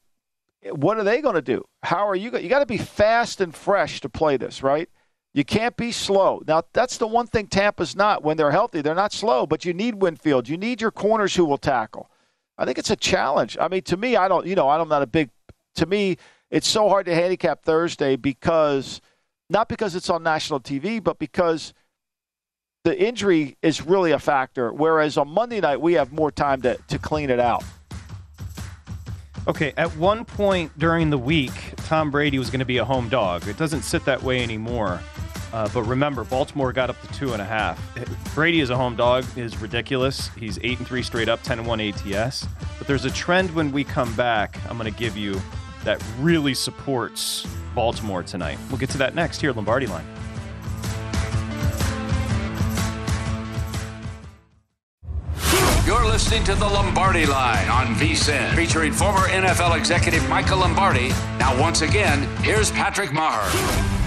[0.73, 1.65] what are they going to do?
[1.85, 2.37] How are you?
[2.37, 4.89] You got to be fast and fresh to play this, right?
[5.33, 6.43] You can't be slow.
[6.47, 8.25] Now, that's the one thing Tampa's not.
[8.25, 10.49] When they're healthy, they're not slow, but you need Winfield.
[10.49, 12.11] You need your corners who will tackle.
[12.59, 13.57] I think it's a challenge.
[13.61, 15.31] I mean, to me, I don't, you know, I'm not a big,
[15.77, 16.17] to me,
[16.51, 19.01] it's so hard to handicap Thursday because,
[19.49, 21.75] not because it's on national TV, but because
[22.83, 24.73] the injury is really a factor.
[24.73, 27.63] Whereas on Monday night, we have more time to, to clean it out.
[29.47, 31.53] Okay, at one point during the week,
[31.87, 33.49] Tom Brady was going to be a home dog.
[33.49, 35.01] It doesn't sit that way anymore.
[35.53, 37.81] Uh, but remember, Baltimore got up to two and a half.
[38.35, 40.29] Brady is a home dog is ridiculous.
[40.37, 42.47] He's eight and three straight up, ten and one ATS.
[42.79, 44.59] But there's a trend when we come back.
[44.69, 45.41] I'm going to give you
[45.85, 48.59] that really supports Baltimore tonight.
[48.69, 50.05] We'll get to that next here, at Lombardi Line.
[55.87, 61.09] You're listening to the Lombardi Line on VSIN, featuring former NFL executive Michael Lombardi.
[61.39, 64.00] Now, once again, here's Patrick Meagher.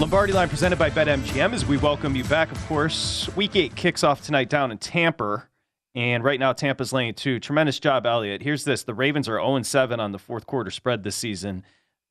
[0.00, 2.50] Lombardi Line presented by BetMGM as we welcome you back.
[2.50, 5.46] Of course, Week Eight kicks off tonight down in Tampa,
[5.94, 7.38] and right now Tampa's laying two.
[7.38, 8.42] Tremendous job, Elliot.
[8.42, 11.62] Here's this: the Ravens are 0 7 on the fourth quarter spread this season.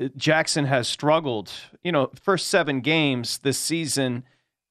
[0.01, 1.51] Uh, jackson has struggled.
[1.83, 4.23] You know, first seven games this season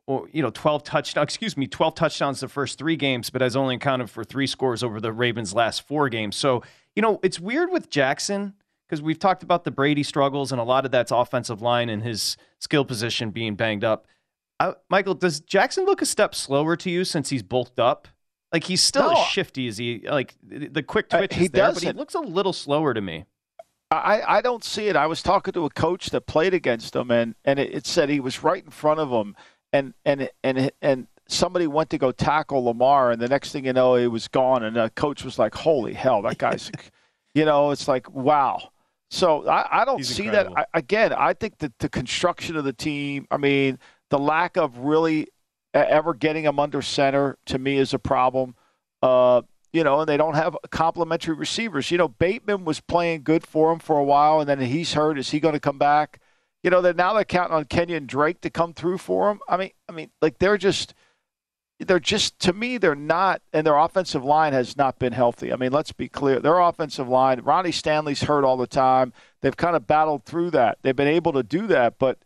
[0.06, 3.54] or you know 12 touchdowns excuse me 12 touchdowns the first three games but has
[3.54, 6.62] only accounted for three scores over the ravens last four games so
[6.96, 8.54] you know it's weird with jackson
[8.92, 12.02] because we've talked about the brady struggles and a lot of that's offensive line and
[12.02, 14.06] his skill position being banged up
[14.60, 18.06] uh, michael does jackson look a step slower to you since he's bulked up
[18.52, 19.12] like he's still No.
[19.22, 22.14] as shifty as he like the quick Uh, twitch he is there but he looks
[22.14, 23.24] a little slower to me
[23.90, 24.96] I, I don't see it.
[24.96, 28.08] I was talking to a coach that played against him, and, and it, it said
[28.08, 29.36] he was right in front of him,
[29.70, 33.74] and and and and somebody went to go tackle Lamar, and the next thing you
[33.74, 36.72] know, he was gone, and the coach was like, "Holy hell, that guy's,"
[37.34, 38.70] you know, it's like, wow.
[39.12, 40.54] So I, I don't He's see incredible.
[40.54, 40.68] that.
[40.72, 44.78] I, again, I think that the construction of the team, I mean, the lack of
[44.78, 45.28] really
[45.74, 48.54] ever getting him under center to me is a problem.
[49.02, 51.90] Uh, you know, and they don't have complementary receivers.
[51.90, 55.18] You know, Bateman was playing good for him for a while, and then he's hurt.
[55.18, 56.18] Is he going to come back?
[56.62, 59.40] You know, they're now they're counting on Kenyan Drake to come through for him.
[59.46, 60.94] I mean, I mean, like they're just,
[61.80, 65.52] they're just to me, they're not, and their offensive line has not been healthy.
[65.52, 69.12] I mean, let's be clear, their offensive line, Ronnie Stanley's hurt all the time.
[69.40, 70.78] They've kind of battled through that.
[70.82, 72.18] They've been able to do that, but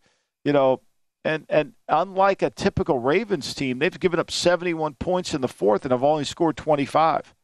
[0.45, 0.83] you know,
[1.25, 5.85] and and unlike a typical Ravens team, they've given up 71 points in the fourth
[5.85, 7.35] and have only scored 25.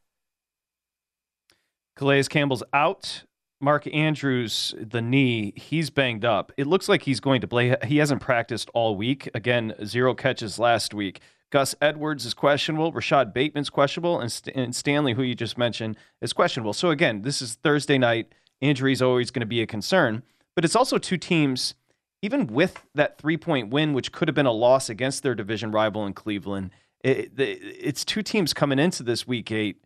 [1.97, 3.25] Calais Campbell's out.
[3.61, 6.51] Mark Andrews, the knee, he's banged up.
[6.57, 7.77] It looks like he's going to play.
[7.85, 9.31] He hasn't practiced all week.
[9.35, 11.21] Again, zero catches last week.
[11.53, 12.91] Gus Edwards is questionable.
[12.93, 14.19] Rashod Bateman's questionable.
[14.19, 16.73] And, St- and Stanley, who you just mentioned, is questionable.
[16.73, 18.33] So, again, this is Thursday night.
[18.61, 20.23] Injury is always going to be a concern.
[20.57, 21.75] But it's also two teams,
[22.23, 25.71] even with that three point win, which could have been a loss against their division
[25.71, 26.71] rival in Cleveland,
[27.05, 29.83] it, it, it's two teams coming into this week eight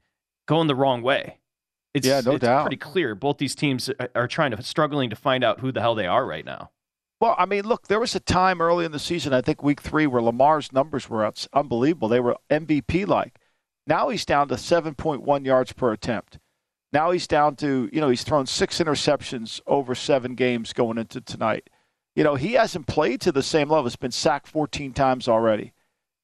[0.46, 1.38] going the wrong way.
[1.94, 2.62] It's, Yeah, no it's doubt.
[2.66, 3.14] pretty clear.
[3.14, 6.06] Both these teams are- are trying to struggling to find out who the hell they
[6.06, 6.70] are right now.
[7.20, 9.80] Well, I mean, look, there was a time early in the season, I think week
[9.80, 12.08] three, where Lamar's numbers were unbelievable.
[12.08, 13.38] They were MVP like.
[13.86, 16.38] Now he's down to 7.1 yards per attempt.
[16.92, 21.20] Now he's down to, you know, he's thrown six interceptions over seven games going into
[21.20, 21.70] tonight.
[22.14, 23.84] You know, he hasn't played to the same level.
[23.84, 25.72] He's been sacked 14 times already.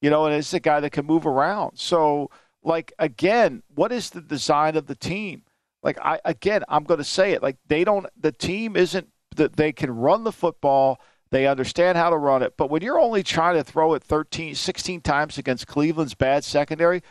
[0.01, 1.77] You know, and it's a guy that can move around.
[1.77, 2.29] So,
[2.63, 5.43] like, again, what is the design of the team?
[5.81, 7.43] Like, I again, I'm going to say it.
[7.43, 8.07] Like, they don't.
[8.19, 10.99] The team isn't that they can run the football.
[11.31, 12.55] They understand how to run it.
[12.57, 17.01] But when you're only trying to throw it 13, 16 times against Cleveland's bad secondary,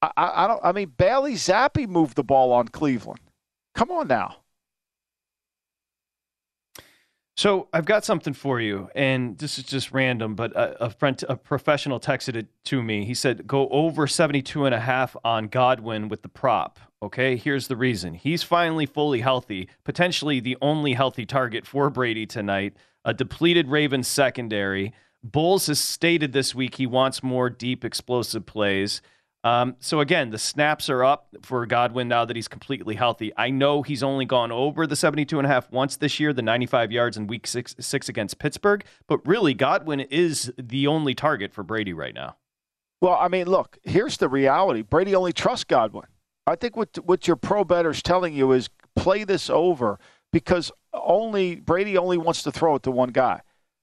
[0.00, 0.60] I, I, don't.
[0.64, 3.20] I mean, Bailey Zappe moved the ball on Cleveland.
[3.74, 4.36] Come on now.
[7.38, 11.24] So I've got something for you, and this is just random, but a, a friend,
[11.28, 13.04] a professional texted it to me.
[13.04, 16.80] He said, go over 72 and a half on Godwin with the prop.
[17.00, 18.14] Okay, here's the reason.
[18.14, 22.74] He's finally fully healthy, potentially the only healthy target for Brady tonight.
[23.04, 24.92] A depleted Ravens secondary.
[25.22, 29.00] Bowles has stated this week he wants more deep, explosive plays.
[29.44, 33.32] Um, so again, the snaps are up for Godwin now that he's completely healthy.
[33.36, 36.42] I know he's only gone over the 72 and a half once this year, the
[36.42, 41.52] 95 yards in week six, six against Pittsburgh, but really Godwin is the only target
[41.52, 42.36] for Brady right now.
[43.00, 44.82] Well, I mean, look, here's the reality.
[44.82, 46.06] Brady only trusts Godwin.
[46.46, 50.00] I think what what your pro better's telling you is play this over
[50.32, 53.42] because only Brady only wants to throw it to one guy.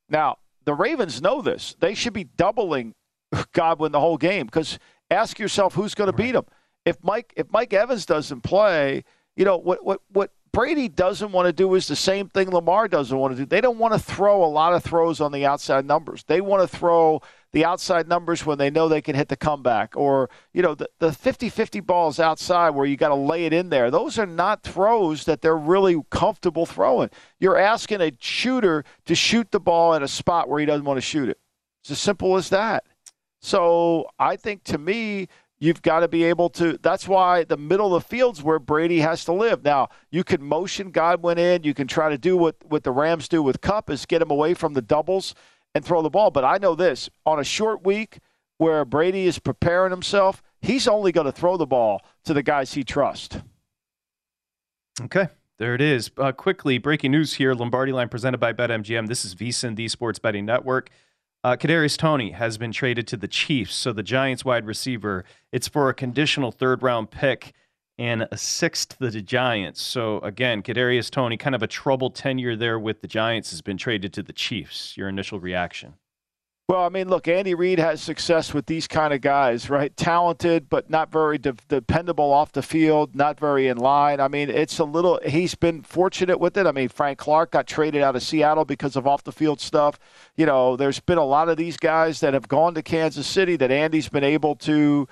[0.09, 1.75] Now, the Ravens know this.
[1.79, 2.93] They should be doubling
[3.53, 6.45] Godwin the whole game because ask yourself who's going to beat him.
[6.85, 9.03] If Mike if Mike Evans doesn't play,
[9.35, 12.87] you know what what what Brady doesn't want to do is the same thing Lamar
[12.87, 13.45] doesn't want to do.
[13.45, 16.23] They don't want to throw a lot of throws on the outside numbers.
[16.23, 19.97] They want to throw the outside numbers when they know they can hit the comeback
[19.97, 23.67] or, you know, the, the 50-50 balls outside where you got to lay it in
[23.67, 23.91] there.
[23.91, 27.09] Those are not throws that they're really comfortable throwing.
[27.37, 30.97] You're asking a shooter to shoot the ball in a spot where he doesn't want
[30.97, 31.37] to shoot it.
[31.81, 32.85] It's as simple as that.
[33.45, 35.27] So I think to me,
[35.58, 36.77] You've got to be able to.
[36.81, 39.63] That's why the middle of the field's where Brady has to live.
[39.63, 41.63] Now, you can motion Godwin in.
[41.63, 44.29] You can try to do what, what the Rams do with Kupp is get him
[44.29, 45.34] away from the doubles
[45.73, 46.29] and throw the ball.
[46.29, 48.19] But I know this on a short week
[48.58, 52.73] where Brady is preparing himself, he's only going to throw the ball to the guys
[52.73, 53.38] he trusts.
[55.01, 55.29] Okay.
[55.58, 56.12] There it is.
[56.17, 59.08] Uh, quickly, breaking news here Lombardi line presented by BetMGM.
[59.08, 60.89] This is VSIN, the sports betting network.
[61.45, 65.23] Uh, Kadarius Toney has been traded to the Chiefs, so the Giants wide receiver.
[65.51, 67.53] It's for a conditional third round pick
[67.99, 69.79] and a sixth to the Giants.
[69.79, 73.77] So again, Kadarius Toney, kind of a troubled tenure there with the Giants, has been
[73.77, 74.97] traded to the Chiefs.
[74.97, 75.93] Your initial reaction?
[76.67, 79.95] Well, I mean, look, Andy Reid has success with these kind of guys, right?
[79.95, 84.19] Talented, but not very de- dependable off the field, not very in line.
[84.19, 86.65] I mean, it's a little, he's been fortunate with it.
[86.65, 89.99] I mean, Frank Clark got traded out of Seattle because of off the field stuff.
[90.36, 93.56] You know, there's been a lot of these guys that have gone to Kansas City
[93.58, 95.08] that Andy's been able to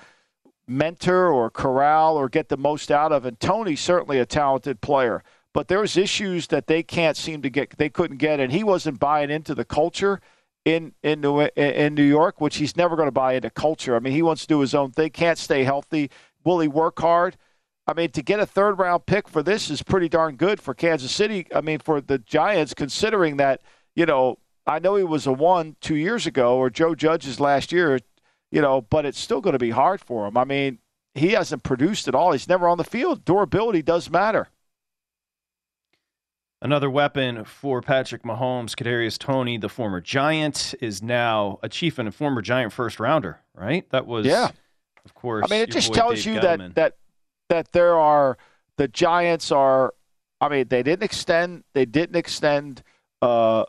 [0.66, 3.24] mentor or corral or get the most out of.
[3.24, 5.22] And Toney's certainly a talented player.
[5.52, 8.98] But there's issues that they can't seem to get, they couldn't get, and he wasn't
[8.98, 10.20] buying into the culture
[10.64, 13.96] in in New, in New York, which he's never going to buy into culture.
[13.96, 15.10] I mean, he wants to do his own thing.
[15.10, 16.10] Can't stay healthy.
[16.44, 17.36] Will he work hard?
[17.86, 20.72] I mean, to get a third round pick for this is pretty darn good for
[20.72, 21.46] Kansas City.
[21.54, 23.60] I mean, for the Giants, considering that
[23.94, 27.72] you know, I know he was a one two years ago or Joe Judge's last
[27.72, 28.00] year,
[28.50, 30.36] you know, but it's still going to be hard for him.
[30.36, 30.78] I mean,
[31.14, 32.32] he hasn't produced at all.
[32.32, 33.24] He's never on the field.
[33.24, 34.48] Durability does matter.
[36.64, 42.08] Another weapon for Patrick Mahomes, Kadarius Toney, the former Giant, is now a Chief and
[42.08, 43.38] a former Giant first rounder.
[43.54, 43.88] Right?
[43.90, 44.50] That was yeah.
[45.04, 45.44] Of course.
[45.46, 46.74] I mean, it just tells Dave you Gettleman.
[46.74, 46.96] that that
[47.50, 48.38] that there are
[48.78, 49.92] the Giants are.
[50.40, 51.64] I mean, they didn't extend.
[51.74, 52.82] They didn't extend
[53.20, 53.66] uh,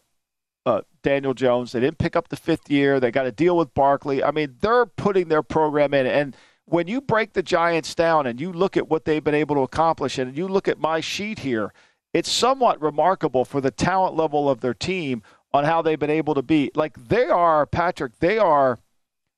[0.66, 1.74] uh, Daniel Jones.
[1.74, 3.02] They didn't pick up the fifth year.
[3.02, 4.24] They got to deal with Barkley.
[4.24, 6.34] I mean, they're putting their program in and
[6.66, 9.62] when you break the Giants down and you look at what they've been able to
[9.62, 11.72] accomplish, and you look at my sheet here,
[12.16, 15.22] it's somewhat remarkable for the talent level of their team
[15.54, 16.72] on how they've been able to be.
[16.74, 18.80] Like they are, Patrick, they are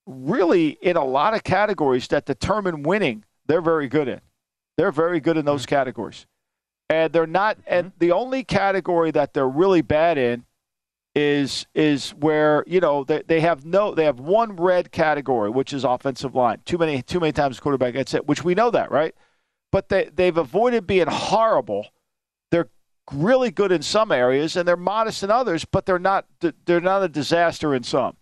[0.06, 3.26] really in a lot of categories that determine winning.
[3.48, 4.22] They're very good in.
[4.78, 5.76] They're very good in those mm-hmm.
[5.76, 6.28] categories.
[6.88, 7.98] And they're not, and mm-hmm.
[7.98, 10.46] the only category that they're really bad in
[11.16, 15.74] is is where you know they, they have no they have one red category which
[15.74, 18.92] is offensive line too many too many times quarterback gets it which we know that
[18.92, 19.16] right
[19.72, 21.88] but they they've avoided being horrible
[23.12, 26.26] really good in some areas and they're modest in others, but they're not
[26.66, 28.18] they're not a disaster in some,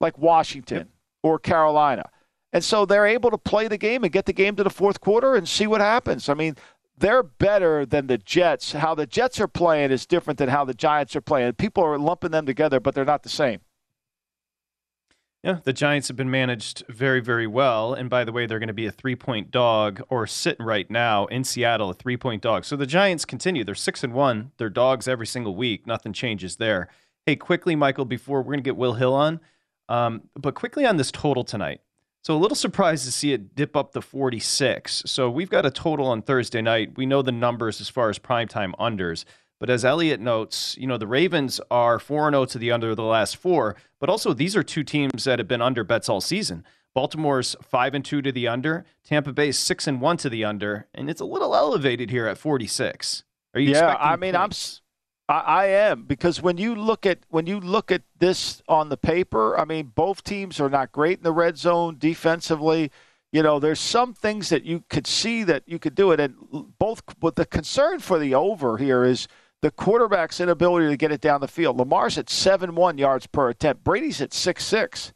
[0.00, 0.88] like Washington yep.
[1.22, 2.08] or Carolina.
[2.52, 5.00] And so they're able to play the game and get the game to the fourth
[5.00, 6.28] quarter and see what happens.
[6.28, 6.56] I mean,
[6.98, 8.72] they're better than the Jets.
[8.72, 11.52] How the Jets are playing is different than how the Giants are playing.
[11.54, 13.60] People are lumping them together, but they're not the same.
[15.42, 17.94] Yeah, the Giants have been managed very, very well.
[17.94, 20.90] And by the way, they're going to be a three point dog or sitting right
[20.90, 22.64] now in Seattle, a three point dog.
[22.66, 23.64] So the Giants continue.
[23.64, 24.52] They're six and one.
[24.58, 25.86] They're dogs every single week.
[25.86, 26.88] Nothing changes there.
[27.24, 29.40] Hey, quickly, Michael, before we're going to get Will Hill on,
[29.88, 31.80] um, but quickly on this total tonight.
[32.22, 35.04] So a little surprised to see it dip up to 46.
[35.06, 36.96] So we've got a total on Thursday night.
[36.96, 39.24] We know the numbers as far as primetime unders.
[39.60, 43.04] But as Elliot notes, you know, the Ravens are 4 0 to the under the
[43.04, 46.64] last four, but also these are two teams that have been under bets all season.
[46.94, 50.88] Baltimore's 5 and 2 to the under, Tampa Bay's 6 and 1 to the under,
[50.92, 53.22] and it's a little elevated here at 46.
[53.54, 54.80] Are you Yeah, I mean, points?
[55.28, 58.88] I'm I, I am because when you look at when you look at this on
[58.88, 62.90] the paper, I mean, both teams are not great in the red zone defensively
[63.32, 66.20] you know, there's some things that you could see that you could do it.
[66.20, 66.34] And
[66.78, 69.28] both, but the concern for the over here is
[69.62, 71.76] the quarterback's inability to get it down the field.
[71.76, 75.12] Lamar's at 7 1 yards per attempt, Brady's at 6 6.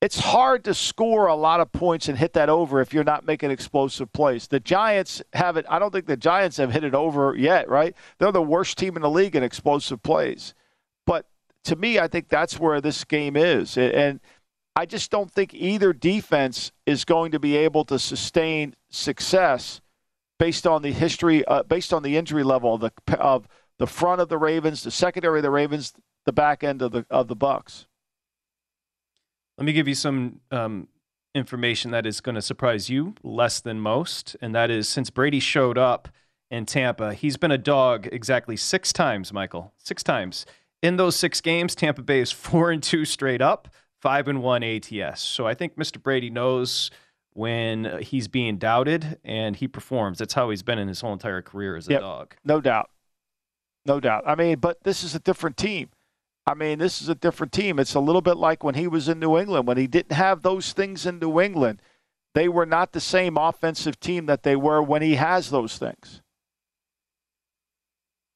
[0.00, 3.24] It's hard to score a lot of points and hit that over if you're not
[3.24, 4.48] making explosive plays.
[4.48, 5.64] The Giants have it.
[5.66, 7.96] I don't think the Giants have hit it over yet, right?
[8.18, 10.52] They're the worst team in the league in explosive plays.
[11.06, 11.26] But
[11.64, 13.78] to me, I think that's where this game is.
[13.78, 14.20] And
[14.76, 19.80] I just don't think either defense is going to be able to sustain success
[20.38, 24.20] based on the history, uh, based on the injury level of the of the front
[24.20, 25.92] of the Ravens, the secondary of the Ravens,
[26.26, 27.86] the back end of the of the Bucks.
[29.58, 30.88] Let me give you some um,
[31.34, 35.40] information that is going to surprise you less than most, and that is since Brady
[35.40, 36.08] showed up
[36.50, 39.72] in Tampa, he's been a dog exactly six times, Michael.
[39.78, 40.46] Six times.
[40.82, 43.68] In those six games, Tampa Bay is four and two straight up,
[44.00, 45.20] five and one ATS.
[45.20, 46.00] So I think Mr.
[46.02, 46.90] Brady knows
[47.34, 50.18] when he's being doubted and he performs.
[50.18, 52.00] That's how he's been in his whole entire career as a Yep.
[52.00, 52.36] dog.
[52.44, 52.90] No doubt.
[53.84, 54.24] No doubt.
[54.26, 55.90] I mean, but this is a different team.
[56.46, 57.78] I mean, this is a different team.
[57.78, 60.42] It's a little bit like when he was in New England, when he didn't have
[60.42, 61.82] those things in New England.
[62.34, 66.20] They were not the same offensive team that they were when he has those things.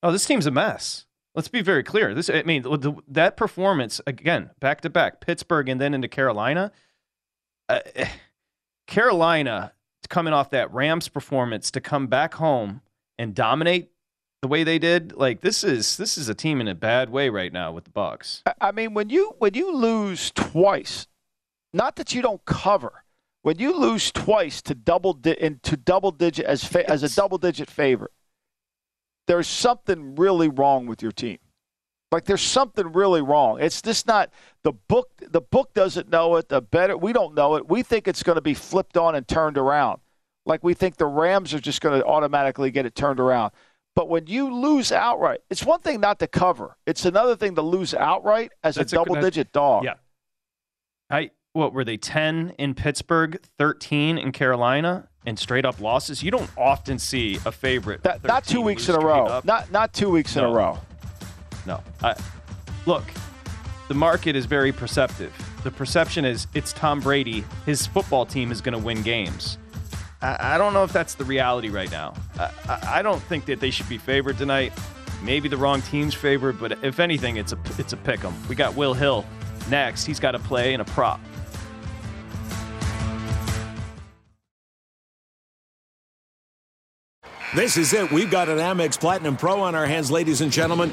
[0.03, 1.07] Oh, this team's a mess.
[1.35, 2.15] Let's be very clear.
[2.15, 6.73] This, I mean, the, that performance again, back to back, Pittsburgh and then into Carolina.
[7.69, 7.81] Uh,
[8.89, 9.73] Carolina
[10.09, 12.81] coming off that Rams performance to come back home
[13.19, 13.91] and dominate
[14.43, 15.13] the way they did.
[15.13, 17.91] Like this is this is a team in a bad way right now with the
[17.91, 18.43] Bucks.
[18.61, 21.07] I- mean, when you when you lose twice,
[21.73, 23.05] not that you don't cover,
[23.43, 27.39] when you lose twice to double di- into double digit as fa- as a double
[27.39, 28.13] digit favorite,
[29.27, 31.39] there's something really wrong with your team.
[32.11, 33.61] Like there's something really wrong.
[33.61, 34.31] It's just not
[34.69, 35.09] the book.
[35.21, 36.51] The book doesn't know it.
[36.51, 37.69] The better we don't know it.
[37.69, 40.01] We think it's going to be flipped on and turned around.
[40.45, 43.53] Like we think the Rams are just going to automatically get it turned around.
[43.97, 46.77] But when you lose outright, it's one thing not to cover.
[46.87, 49.85] It's another thing to lose outright as That's a a- double digit dog.
[49.85, 49.95] Yeah.
[51.11, 56.23] I what were they 10 in Pittsburgh, 13 in Carolina, and straight up losses?
[56.23, 58.03] You don't often see a favorite.
[58.03, 59.25] That, not two weeks in a row.
[59.25, 59.47] up.
[59.47, 60.79] Not not two weeks in a row.
[61.65, 61.83] No.
[62.03, 62.15] I,
[62.85, 63.05] look,
[63.89, 65.33] the market is very perceptive.
[65.65, 67.45] The perception is it's Tom Brady.
[67.67, 69.59] His football team is going to win games.
[70.21, 72.15] I, I don't know if that's the reality right now.
[72.39, 74.73] I, I, I don't think that they should be favored tonight.
[75.23, 78.35] Maybe the wrong team's favored, but if anything, it's a it's a pick 'em.
[78.49, 79.25] We got Will Hill
[79.69, 80.05] next.
[80.05, 81.21] He's got to play in a prop.
[87.55, 88.13] This is it.
[88.13, 90.93] We've got an Amex Platinum Pro on our hands, ladies and gentlemen.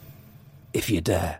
[0.81, 1.39] if you dare.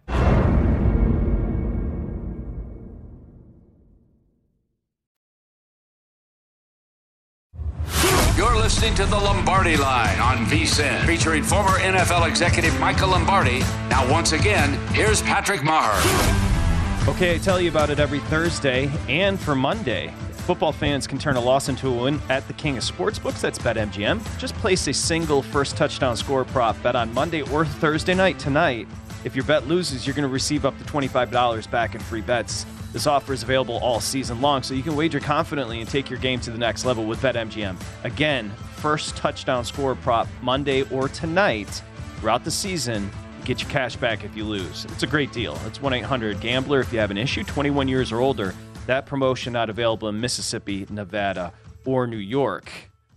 [8.37, 13.59] You're listening to the Lombardi Line on VSIN, featuring former NFL executive Michael Lombardi.
[13.89, 17.07] Now, once again, here's Patrick Meagher.
[17.07, 20.13] Okay, I tell you about it every Thursday and for Monday.
[20.41, 23.41] Football fans can turn a loss into a win at the King of Sportsbooks.
[23.41, 24.39] That's BetMGM.
[24.39, 28.87] Just place a single first touchdown score prop bet on Monday or Thursday night tonight.
[29.23, 32.65] If your bet loses, you're going to receive up to $25 back in free bets.
[32.91, 36.19] This offer is available all season long, so you can wager confidently and take your
[36.19, 37.75] game to the next level with BetMGM.
[38.03, 41.81] Again, first touchdown score prop Monday or tonight
[42.19, 43.09] throughout the season.
[43.45, 44.85] Get your cash back if you lose.
[44.85, 45.57] It's a great deal.
[45.65, 48.53] It's 1 800 Gambler if you have an issue, 21 years or older.
[48.87, 51.53] That promotion not available in Mississippi, Nevada,
[51.85, 52.71] or New York.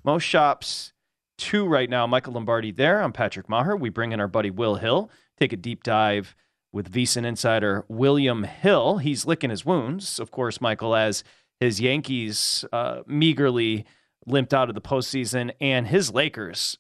[0.05, 0.93] Most shops,
[1.39, 2.07] two right now.
[2.07, 3.03] Michael Lombardi there.
[3.03, 3.79] I'm Patrick Meagher.
[3.79, 5.11] We bring in our buddy Will Hill.
[5.39, 6.35] Take a deep dive
[6.73, 8.99] with VSiN insider William Hill.
[8.99, 11.25] He's licking his wounds, of course, Michael, as
[11.61, 13.85] his Yankees uh, meagerly
[14.27, 16.79] limped out of the postseason, and his Lakers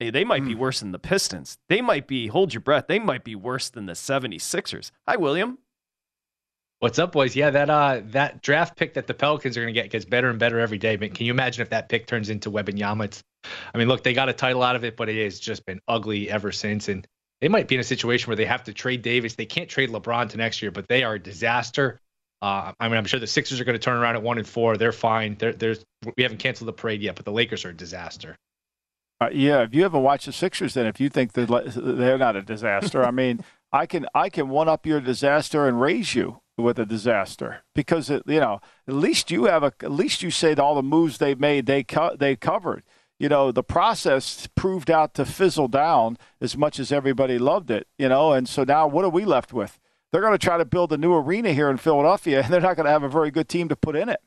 [0.00, 1.56] Hey, they might be worse than the Pistons.
[1.68, 4.90] They might be, hold your breath, they might be worse than the 76ers.
[5.06, 5.58] Hi, William.
[6.80, 7.34] What's up, boys?
[7.34, 10.38] Yeah, that uh that draft pick that the Pelicans are gonna get gets better and
[10.38, 10.96] better every day.
[10.96, 13.04] But can you imagine if that pick turns into Wembanyama?
[13.04, 13.22] It's
[13.72, 15.80] I mean, look, they got a title out of it, but it has just been
[15.88, 16.88] ugly ever since.
[16.88, 17.06] And
[17.44, 19.34] they might be in a situation where they have to trade Davis.
[19.34, 22.00] They can't trade LeBron to next year, but they are a disaster.
[22.40, 24.48] Uh, I mean, I'm sure the Sixers are going to turn around at one and
[24.48, 24.78] four.
[24.78, 25.36] They're fine.
[25.38, 25.84] They're, there's
[26.16, 28.34] we haven't canceled the parade yet, but the Lakers are a disaster.
[29.20, 32.34] Uh, yeah, if you haven't watched the Sixers, then if you think that they're not
[32.34, 36.40] a disaster, I mean, I can I can one up your disaster and raise you
[36.56, 40.30] with a disaster because it, you know at least you have a at least you
[40.30, 42.84] say all the moves they made they co- they covered.
[43.18, 47.86] You know the process proved out to fizzle down as much as everybody loved it.
[47.98, 49.78] You know, and so now what are we left with?
[50.10, 52.76] They're going to try to build a new arena here in Philadelphia, and they're not
[52.76, 54.20] going to have a very good team to put in it.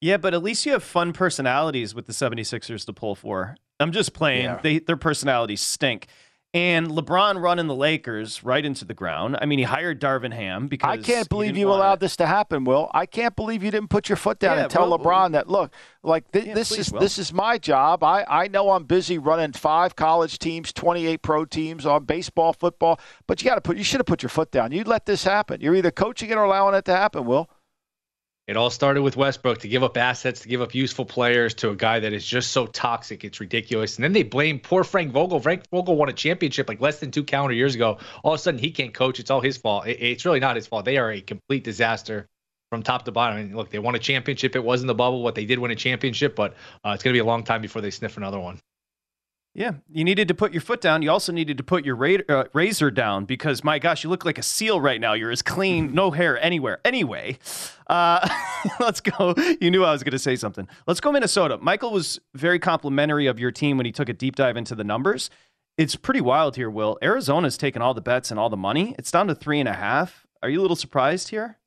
[0.00, 3.56] Yeah, but at least you have fun personalities with the 76ers to pull for.
[3.80, 4.44] I'm just playing.
[4.44, 4.60] Yeah.
[4.62, 6.06] They, their personalities stink.
[6.54, 9.36] And LeBron running the Lakers right into the ground.
[9.38, 12.00] I mean, he hired Darvin Ham because I can't believe you allowed it.
[12.00, 12.90] this to happen, Will.
[12.94, 15.48] I can't believe you didn't put your foot down yeah, and tell well, LeBron that
[15.48, 17.00] look, like th- yeah, this please, is Will.
[17.00, 18.02] this is my job.
[18.02, 22.98] I I know I'm busy running five college teams, 28 pro teams on baseball, football,
[23.26, 24.72] but you got to put you should have put your foot down.
[24.72, 25.60] You let this happen.
[25.60, 27.50] You're either coaching it or allowing it to happen, Will.
[28.48, 31.68] It all started with Westbrook to give up assets, to give up useful players to
[31.68, 33.22] a guy that is just so toxic.
[33.22, 33.96] It's ridiculous.
[33.96, 35.38] And then they blame poor Frank Vogel.
[35.38, 37.98] Frank Vogel won a championship like less than two calendar years ago.
[38.24, 39.20] All of a sudden, he can't coach.
[39.20, 39.86] It's all his fault.
[39.86, 40.86] It's really not his fault.
[40.86, 42.26] They are a complete disaster
[42.70, 43.36] from top to bottom.
[43.36, 44.56] Mean, look, they won a championship.
[44.56, 46.54] It wasn't the bubble, what they did win a championship, but
[46.86, 48.60] uh, it's going to be a long time before they sniff another one.
[49.54, 51.02] Yeah, you needed to put your foot down.
[51.02, 54.24] You also needed to put your ra- uh, razor down because, my gosh, you look
[54.24, 55.14] like a seal right now.
[55.14, 56.80] You're as clean, no hair anywhere.
[56.84, 57.38] Anyway,
[57.88, 58.28] uh,
[58.80, 59.34] let's go.
[59.60, 60.68] You knew I was going to say something.
[60.86, 61.58] Let's go Minnesota.
[61.60, 64.84] Michael was very complimentary of your team when he took a deep dive into the
[64.84, 65.28] numbers.
[65.76, 66.98] It's pretty wild here, Will.
[67.02, 68.94] Arizona's taken all the bets and all the money.
[68.98, 70.26] It's down to three and a half.
[70.42, 71.57] Are you a little surprised here?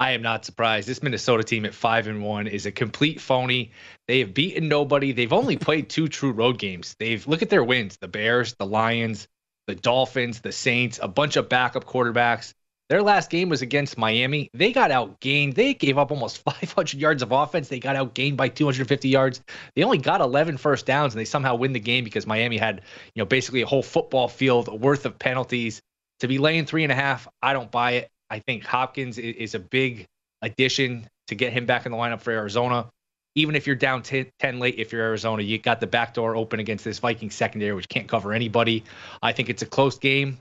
[0.00, 0.88] I am not surprised.
[0.88, 3.72] This Minnesota team at five and one is a complete phony.
[4.08, 5.12] They have beaten nobody.
[5.12, 6.96] They've only played two true road games.
[6.98, 9.28] They've look at their wins: the Bears, the Lions,
[9.66, 12.54] the Dolphins, the Saints, a bunch of backup quarterbacks.
[12.88, 14.48] Their last game was against Miami.
[14.54, 15.54] They got outgained.
[15.54, 17.68] They gave up almost 500 yards of offense.
[17.68, 19.42] They got outgained by 250 yards.
[19.76, 22.80] They only got 11 first downs, and they somehow win the game because Miami had,
[23.14, 25.82] you know, basically a whole football field worth of penalties.
[26.20, 28.10] To be laying three and a half, I don't buy it.
[28.30, 30.06] I think Hopkins is a big
[30.42, 32.86] addition to get him back in the lineup for Arizona.
[33.34, 36.58] Even if you're down 10, late, if you're Arizona, you got the back door open
[36.58, 38.84] against this Viking secondary, which can't cover anybody.
[39.22, 40.38] I think it's a close game.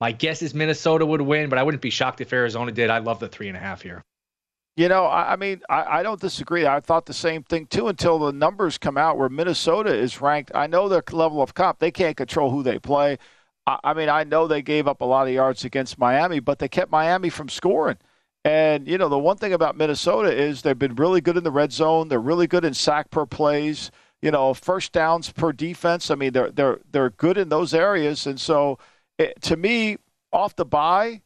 [0.00, 2.90] My guess is Minnesota would win, but I wouldn't be shocked if Arizona did.
[2.90, 4.02] I love the three and a half here.
[4.76, 6.66] You know, I, I mean, I, I, don't disagree.
[6.66, 10.50] I thought the same thing too until the numbers come out where Minnesota is ranked.
[10.52, 13.18] I know their level of comp; they can't control who they play.
[13.66, 16.68] I mean, I know they gave up a lot of yards against Miami, but they
[16.68, 17.96] kept Miami from scoring.
[18.44, 21.50] And, you know, the one thing about Minnesota is they've been really good in the
[21.50, 22.08] red zone.
[22.08, 23.90] They're really good in sack per plays,
[24.20, 26.10] you know, first downs per defense.
[26.10, 28.26] I mean, they're, they're, they're good in those areas.
[28.26, 28.78] And so,
[29.18, 29.96] it, to me,
[30.30, 31.22] off the bye,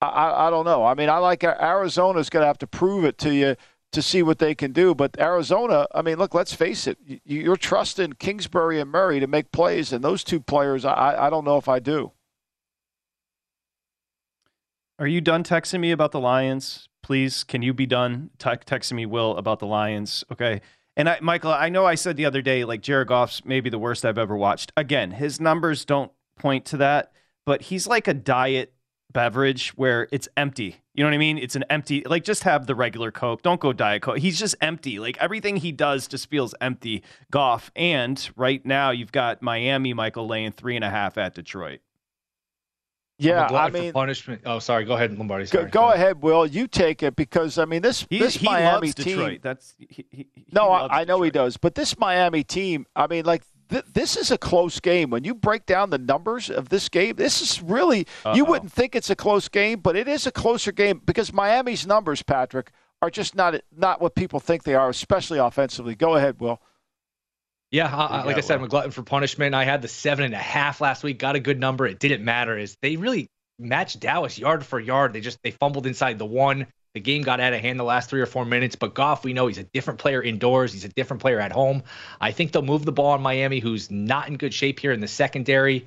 [0.00, 0.84] I, I don't know.
[0.84, 3.54] I mean, I like Arizona's going to have to prove it to you
[3.96, 4.94] to see what they can do.
[4.94, 6.98] But Arizona, I mean, look, let's face it.
[7.24, 11.46] You're trusting Kingsbury and Murray to make plays, and those two players, I, I don't
[11.46, 12.12] know if I do.
[14.98, 16.90] Are you done texting me about the Lions?
[17.02, 20.24] Please, can you be done te- texting me, Will, about the Lions?
[20.30, 20.60] Okay.
[20.94, 23.78] And I, Michael, I know I said the other day, like Jared Goff's maybe the
[23.78, 24.72] worst I've ever watched.
[24.76, 27.12] Again, his numbers don't point to that,
[27.46, 28.74] but he's like a diet
[29.16, 30.76] beverage where it's empty.
[30.92, 31.38] You know what I mean?
[31.38, 33.40] It's an empty, like just have the regular Coke.
[33.40, 34.18] Don't go Diet Coke.
[34.18, 34.98] He's just empty.
[34.98, 37.02] Like everything he does just feels empty.
[37.30, 37.70] Goff.
[37.74, 41.80] And right now you've got Miami, Michael laying three and a half at Detroit.
[43.18, 44.42] Yeah, I mean, punishment.
[44.44, 44.84] Oh, sorry.
[44.84, 45.46] Go ahead, Lombardi.
[45.46, 45.64] Sorry.
[45.64, 46.44] Go, go ahead, Will.
[46.44, 49.16] You take it because I mean this he, this he Miami team.
[49.16, 49.40] Detroit.
[49.40, 51.24] That's he, he, no, I, I, know Detroit.
[51.24, 51.56] he does.
[51.56, 55.10] But this Miami team, I mean, like th- this is a close game.
[55.10, 58.34] When you break down the numbers of this game, this is really Uh-oh.
[58.34, 61.86] you wouldn't think it's a close game, but it is a closer game because Miami's
[61.86, 65.94] numbers, Patrick, are just not not what people think they are, especially offensively.
[65.94, 66.60] Go ahead, Will.
[67.70, 69.54] Yeah, I, like I said, I'm a glutton for punishment.
[69.54, 71.84] I had the seven and a half last week, got a good number.
[71.86, 72.56] It didn't matter.
[72.56, 75.12] Is they really matched Dallas yard for yard?
[75.12, 76.68] They just they fumbled inside the one.
[76.96, 79.34] The game got out of hand the last three or four minutes, but Goff, we
[79.34, 80.72] know he's a different player indoors.
[80.72, 81.82] He's a different player at home.
[82.22, 85.00] I think they'll move the ball on Miami, who's not in good shape here in
[85.00, 85.84] the secondary.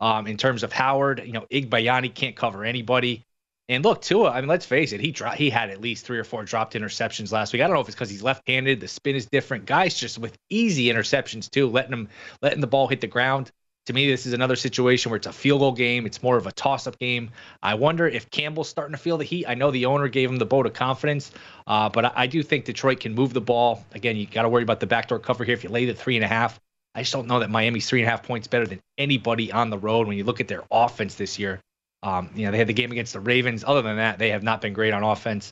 [0.00, 3.24] Um, in terms of Howard, you know, Igbinoghene can't cover anybody.
[3.68, 6.20] And look, Tua, I mean, let's face it, he dro- he had at least three
[6.20, 7.60] or four dropped interceptions last week.
[7.60, 9.66] I don't know if it's because he's left-handed, the spin is different.
[9.66, 12.08] Guys just with easy interceptions too, letting him
[12.40, 13.50] letting the ball hit the ground.
[13.86, 16.06] To me, this is another situation where it's a field goal game.
[16.06, 17.30] It's more of a toss up game.
[17.62, 19.46] I wonder if Campbell's starting to feel the heat.
[19.48, 21.32] I know the owner gave him the vote of confidence,
[21.66, 23.84] uh, but I, I, do think Detroit can move the ball.
[23.92, 25.54] Again, you got to worry about the backdoor cover here.
[25.54, 26.60] If you lay the three and a half,
[26.94, 29.70] I just don't know that Miami's three and a half points better than anybody on
[29.70, 31.58] the road when you look at their offense this year.
[32.04, 33.64] Um, you know, they had the game against the Ravens.
[33.66, 35.50] Other than that, they have not been great on offense.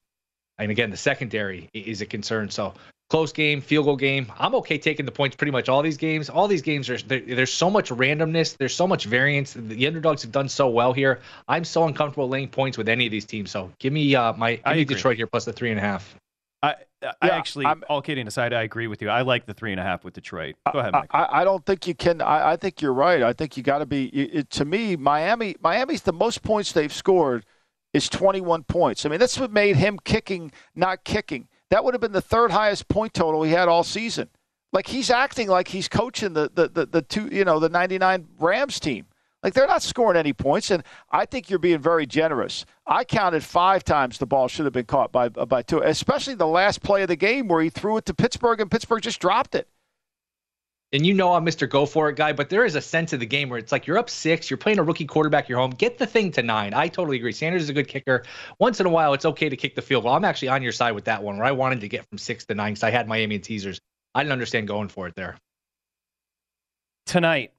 [0.58, 2.50] And again, the secondary is a concern.
[2.50, 2.74] So
[3.10, 4.32] close game, field goal game.
[4.38, 6.30] I'm okay taking the points pretty much all these games.
[6.30, 9.52] All these games are there's so much randomness, there's so much variance.
[9.54, 11.20] The underdogs have done so well here.
[11.48, 13.50] I'm so uncomfortable laying points with any of these teams.
[13.50, 16.14] So give me uh, my give me Detroit here plus the three and a half.
[16.62, 19.08] I I yeah, actually, I'm, all kidding aside, I agree with you.
[19.08, 20.56] I like the three and a half with Detroit.
[20.70, 21.08] Go ahead, Mike.
[21.12, 22.20] I, I, don't think you can.
[22.20, 23.22] I, I think you're right.
[23.22, 24.08] I think you got to be.
[24.08, 27.46] It, to me, Miami, Miami's the most points they've scored
[27.94, 29.06] is 21 points.
[29.06, 31.48] I mean, that's what made him kicking, not kicking.
[31.70, 34.28] That would have been the third highest point total he had all season.
[34.72, 38.28] Like he's acting like he's coaching the the the, the two you know the 99
[38.38, 39.06] Rams team.
[39.42, 42.66] Like they're not scoring any points, and I think you're being very generous.
[42.86, 46.46] I counted five times the ball should have been caught by by two, especially the
[46.46, 49.54] last play of the game where he threw it to Pittsburgh and Pittsburgh just dropped
[49.54, 49.68] it.
[50.92, 51.68] And you know I'm Mr.
[51.68, 53.86] Go for it guy, but there is a sense of the game where it's like
[53.86, 56.74] you're up six, you're playing a rookie quarterback, you're home, get the thing to nine.
[56.74, 57.30] I totally agree.
[57.30, 58.24] Sanders is a good kicker.
[58.58, 60.14] Once in a while, it's okay to kick the field goal.
[60.14, 62.44] I'm actually on your side with that one, where I wanted to get from six
[62.46, 63.80] to nine because I had Miami and teasers.
[64.16, 65.36] I didn't understand going for it there.
[67.06, 67.52] Tonight,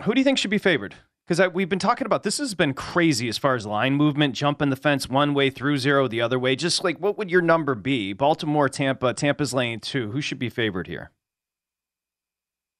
[0.00, 0.94] who do you think should be favored?
[1.28, 4.70] Because we've been talking about this has been crazy as far as line movement, jumping
[4.70, 6.56] the fence one way through zero the other way.
[6.56, 8.14] Just like what would your number be?
[8.14, 10.10] Baltimore, Tampa, Tampa's lane two.
[10.12, 11.10] Who should be favored here?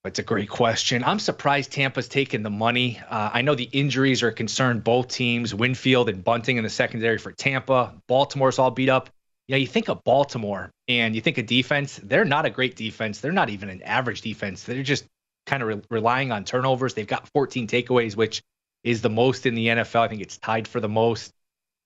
[0.05, 1.05] It's a great question.
[1.05, 3.00] I'm surprised Tampa's taking the money.
[3.09, 7.18] Uh, I know the injuries are concerned both teams, Winfield and Bunting in the secondary
[7.18, 7.94] for Tampa.
[8.09, 9.11] Baltimore's all beat up.
[9.46, 12.74] You know, you think of Baltimore and you think of defense, they're not a great
[12.74, 13.20] defense.
[13.20, 14.64] They're not even an average defense.
[14.64, 15.05] They're just
[15.46, 16.94] kind of re- relying on turnovers.
[16.94, 18.42] They've got 14 takeaways, which
[18.82, 20.00] is the most in the NFL.
[20.00, 21.32] I think it's tied for the most.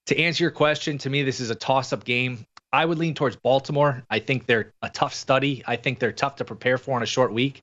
[0.07, 2.47] To answer your question, to me, this is a toss up game.
[2.73, 4.05] I would lean towards Baltimore.
[4.09, 5.63] I think they're a tough study.
[5.67, 7.63] I think they're tough to prepare for in a short week.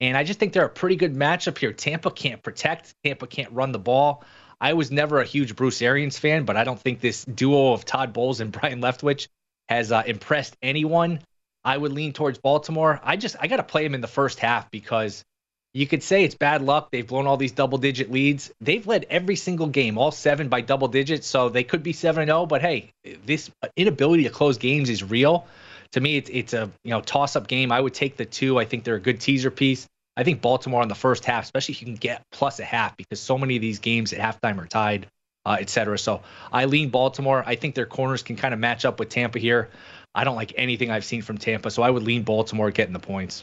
[0.00, 1.72] And I just think they're a pretty good matchup here.
[1.72, 4.24] Tampa can't protect, Tampa can't run the ball.
[4.60, 7.84] I was never a huge Bruce Arians fan, but I don't think this duo of
[7.84, 9.28] Todd Bowles and Byron Leftwich
[9.68, 11.20] has uh, impressed anyone.
[11.64, 13.00] I would lean towards Baltimore.
[13.02, 15.24] I just I got to play them in the first half because
[15.72, 16.90] you could say it's bad luck.
[16.90, 18.50] They've blown all these double digit leads.
[18.60, 21.26] They've led every single game, all seven by double digits.
[21.26, 22.46] So they could be 7 0.
[22.46, 22.92] But hey,
[23.24, 25.46] this inability to close games is real.
[25.92, 27.72] To me, it's, it's a you know toss up game.
[27.72, 28.58] I would take the two.
[28.58, 29.86] I think they're a good teaser piece.
[30.16, 32.96] I think Baltimore in the first half, especially if you can get plus a half,
[32.96, 35.06] because so many of these games at halftime are tied,
[35.46, 35.98] uh, et cetera.
[35.98, 36.22] So
[36.52, 37.42] I lean Baltimore.
[37.46, 39.70] I think their corners can kind of match up with Tampa here.
[40.14, 42.98] I don't like anything I've seen from Tampa, so I would lean Baltimore getting the
[42.98, 43.42] points.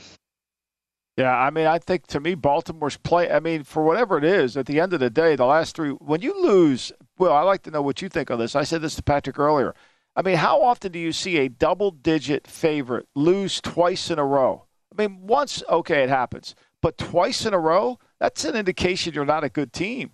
[1.18, 3.32] Yeah, I mean, I think to me, Baltimore's play.
[3.32, 5.90] I mean, for whatever it is, at the end of the day, the last three,
[5.90, 8.56] when you lose, well, I like to know what you think on this.
[8.56, 9.74] I said this to Patrick earlier.
[10.18, 14.26] I mean, how often do you see a double digit favorite lose twice in a
[14.26, 14.66] row?
[14.92, 19.26] I mean, once, okay, it happens, but twice in a row, that's an indication you're
[19.26, 20.14] not a good team.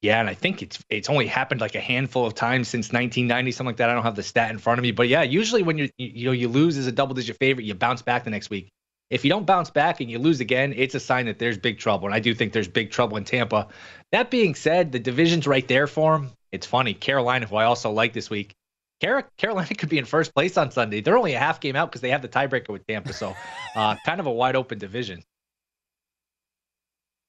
[0.00, 3.50] Yeah, and I think it's it's only happened like a handful of times since 1990,
[3.50, 3.90] something like that.
[3.90, 6.26] I don't have the stat in front of me, but yeah, usually when you you
[6.26, 8.70] know you lose as a double digit favorite, you bounce back the next week.
[9.10, 11.78] If you don't bounce back and you lose again, it's a sign that there's big
[11.78, 12.06] trouble.
[12.06, 13.68] And I do think there's big trouble in Tampa.
[14.12, 16.32] That being said, the division's right there for them.
[16.56, 16.94] It's funny.
[16.94, 18.54] Carolina, who I also like this week,
[19.00, 21.00] Carolina could be in first place on Sunday.
[21.00, 23.12] They're only a half game out because they have the tiebreaker with Tampa.
[23.12, 23.34] So,
[23.74, 25.22] uh, kind of a wide open division.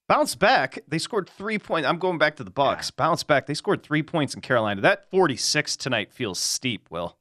[0.07, 0.79] Bounce back.
[0.87, 1.87] They scored three points.
[1.87, 2.87] I'm going back to the Bucks.
[2.87, 3.03] Yeah.
[3.03, 3.45] Bounce back.
[3.45, 4.81] They scored three points in Carolina.
[4.81, 6.89] That 46 tonight feels steep.
[6.89, 7.17] Will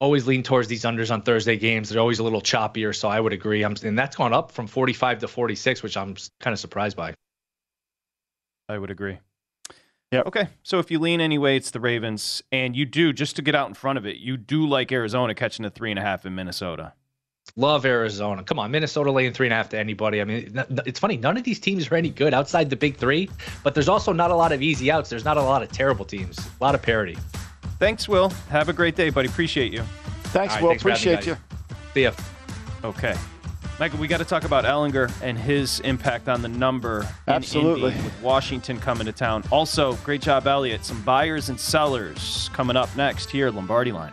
[0.00, 1.88] always lean towards these unders on Thursday games.
[1.88, 3.62] They're always a little choppier, so I would agree.
[3.62, 7.14] I'm, and that's gone up from 45 to 46, which I'm kind of surprised by.
[8.68, 9.18] I would agree.
[10.12, 10.22] Yeah.
[10.26, 10.48] Okay.
[10.62, 13.68] So if you lean anyway, it's the Ravens, and you do just to get out
[13.68, 14.18] in front of it.
[14.18, 16.92] You do like Arizona catching a three and a half in Minnesota.
[17.56, 18.44] Love Arizona.
[18.44, 20.20] Come on, Minnesota laying three and a half to anybody.
[20.20, 21.16] I mean, it's funny.
[21.16, 23.30] None of these teams are any good outside the big three,
[23.64, 25.10] but there's also not a lot of easy outs.
[25.10, 26.38] There's not a lot of terrible teams.
[26.38, 27.18] A lot of parity.
[27.78, 28.28] Thanks, Will.
[28.50, 29.28] Have a great day, buddy.
[29.28, 29.82] Appreciate you.
[30.24, 30.70] Thanks, right, Will.
[30.70, 31.36] Thanks Appreciate you.
[31.94, 32.12] See ya.
[32.84, 33.16] Okay.
[33.82, 37.04] Michael, we got to talk about Ehlinger and his impact on the number.
[37.26, 37.90] Absolutely.
[37.90, 39.42] with Washington coming to town.
[39.50, 40.84] Also, great job, Elliot.
[40.84, 44.12] Some buyers and sellers coming up next here, at Lombardi Line.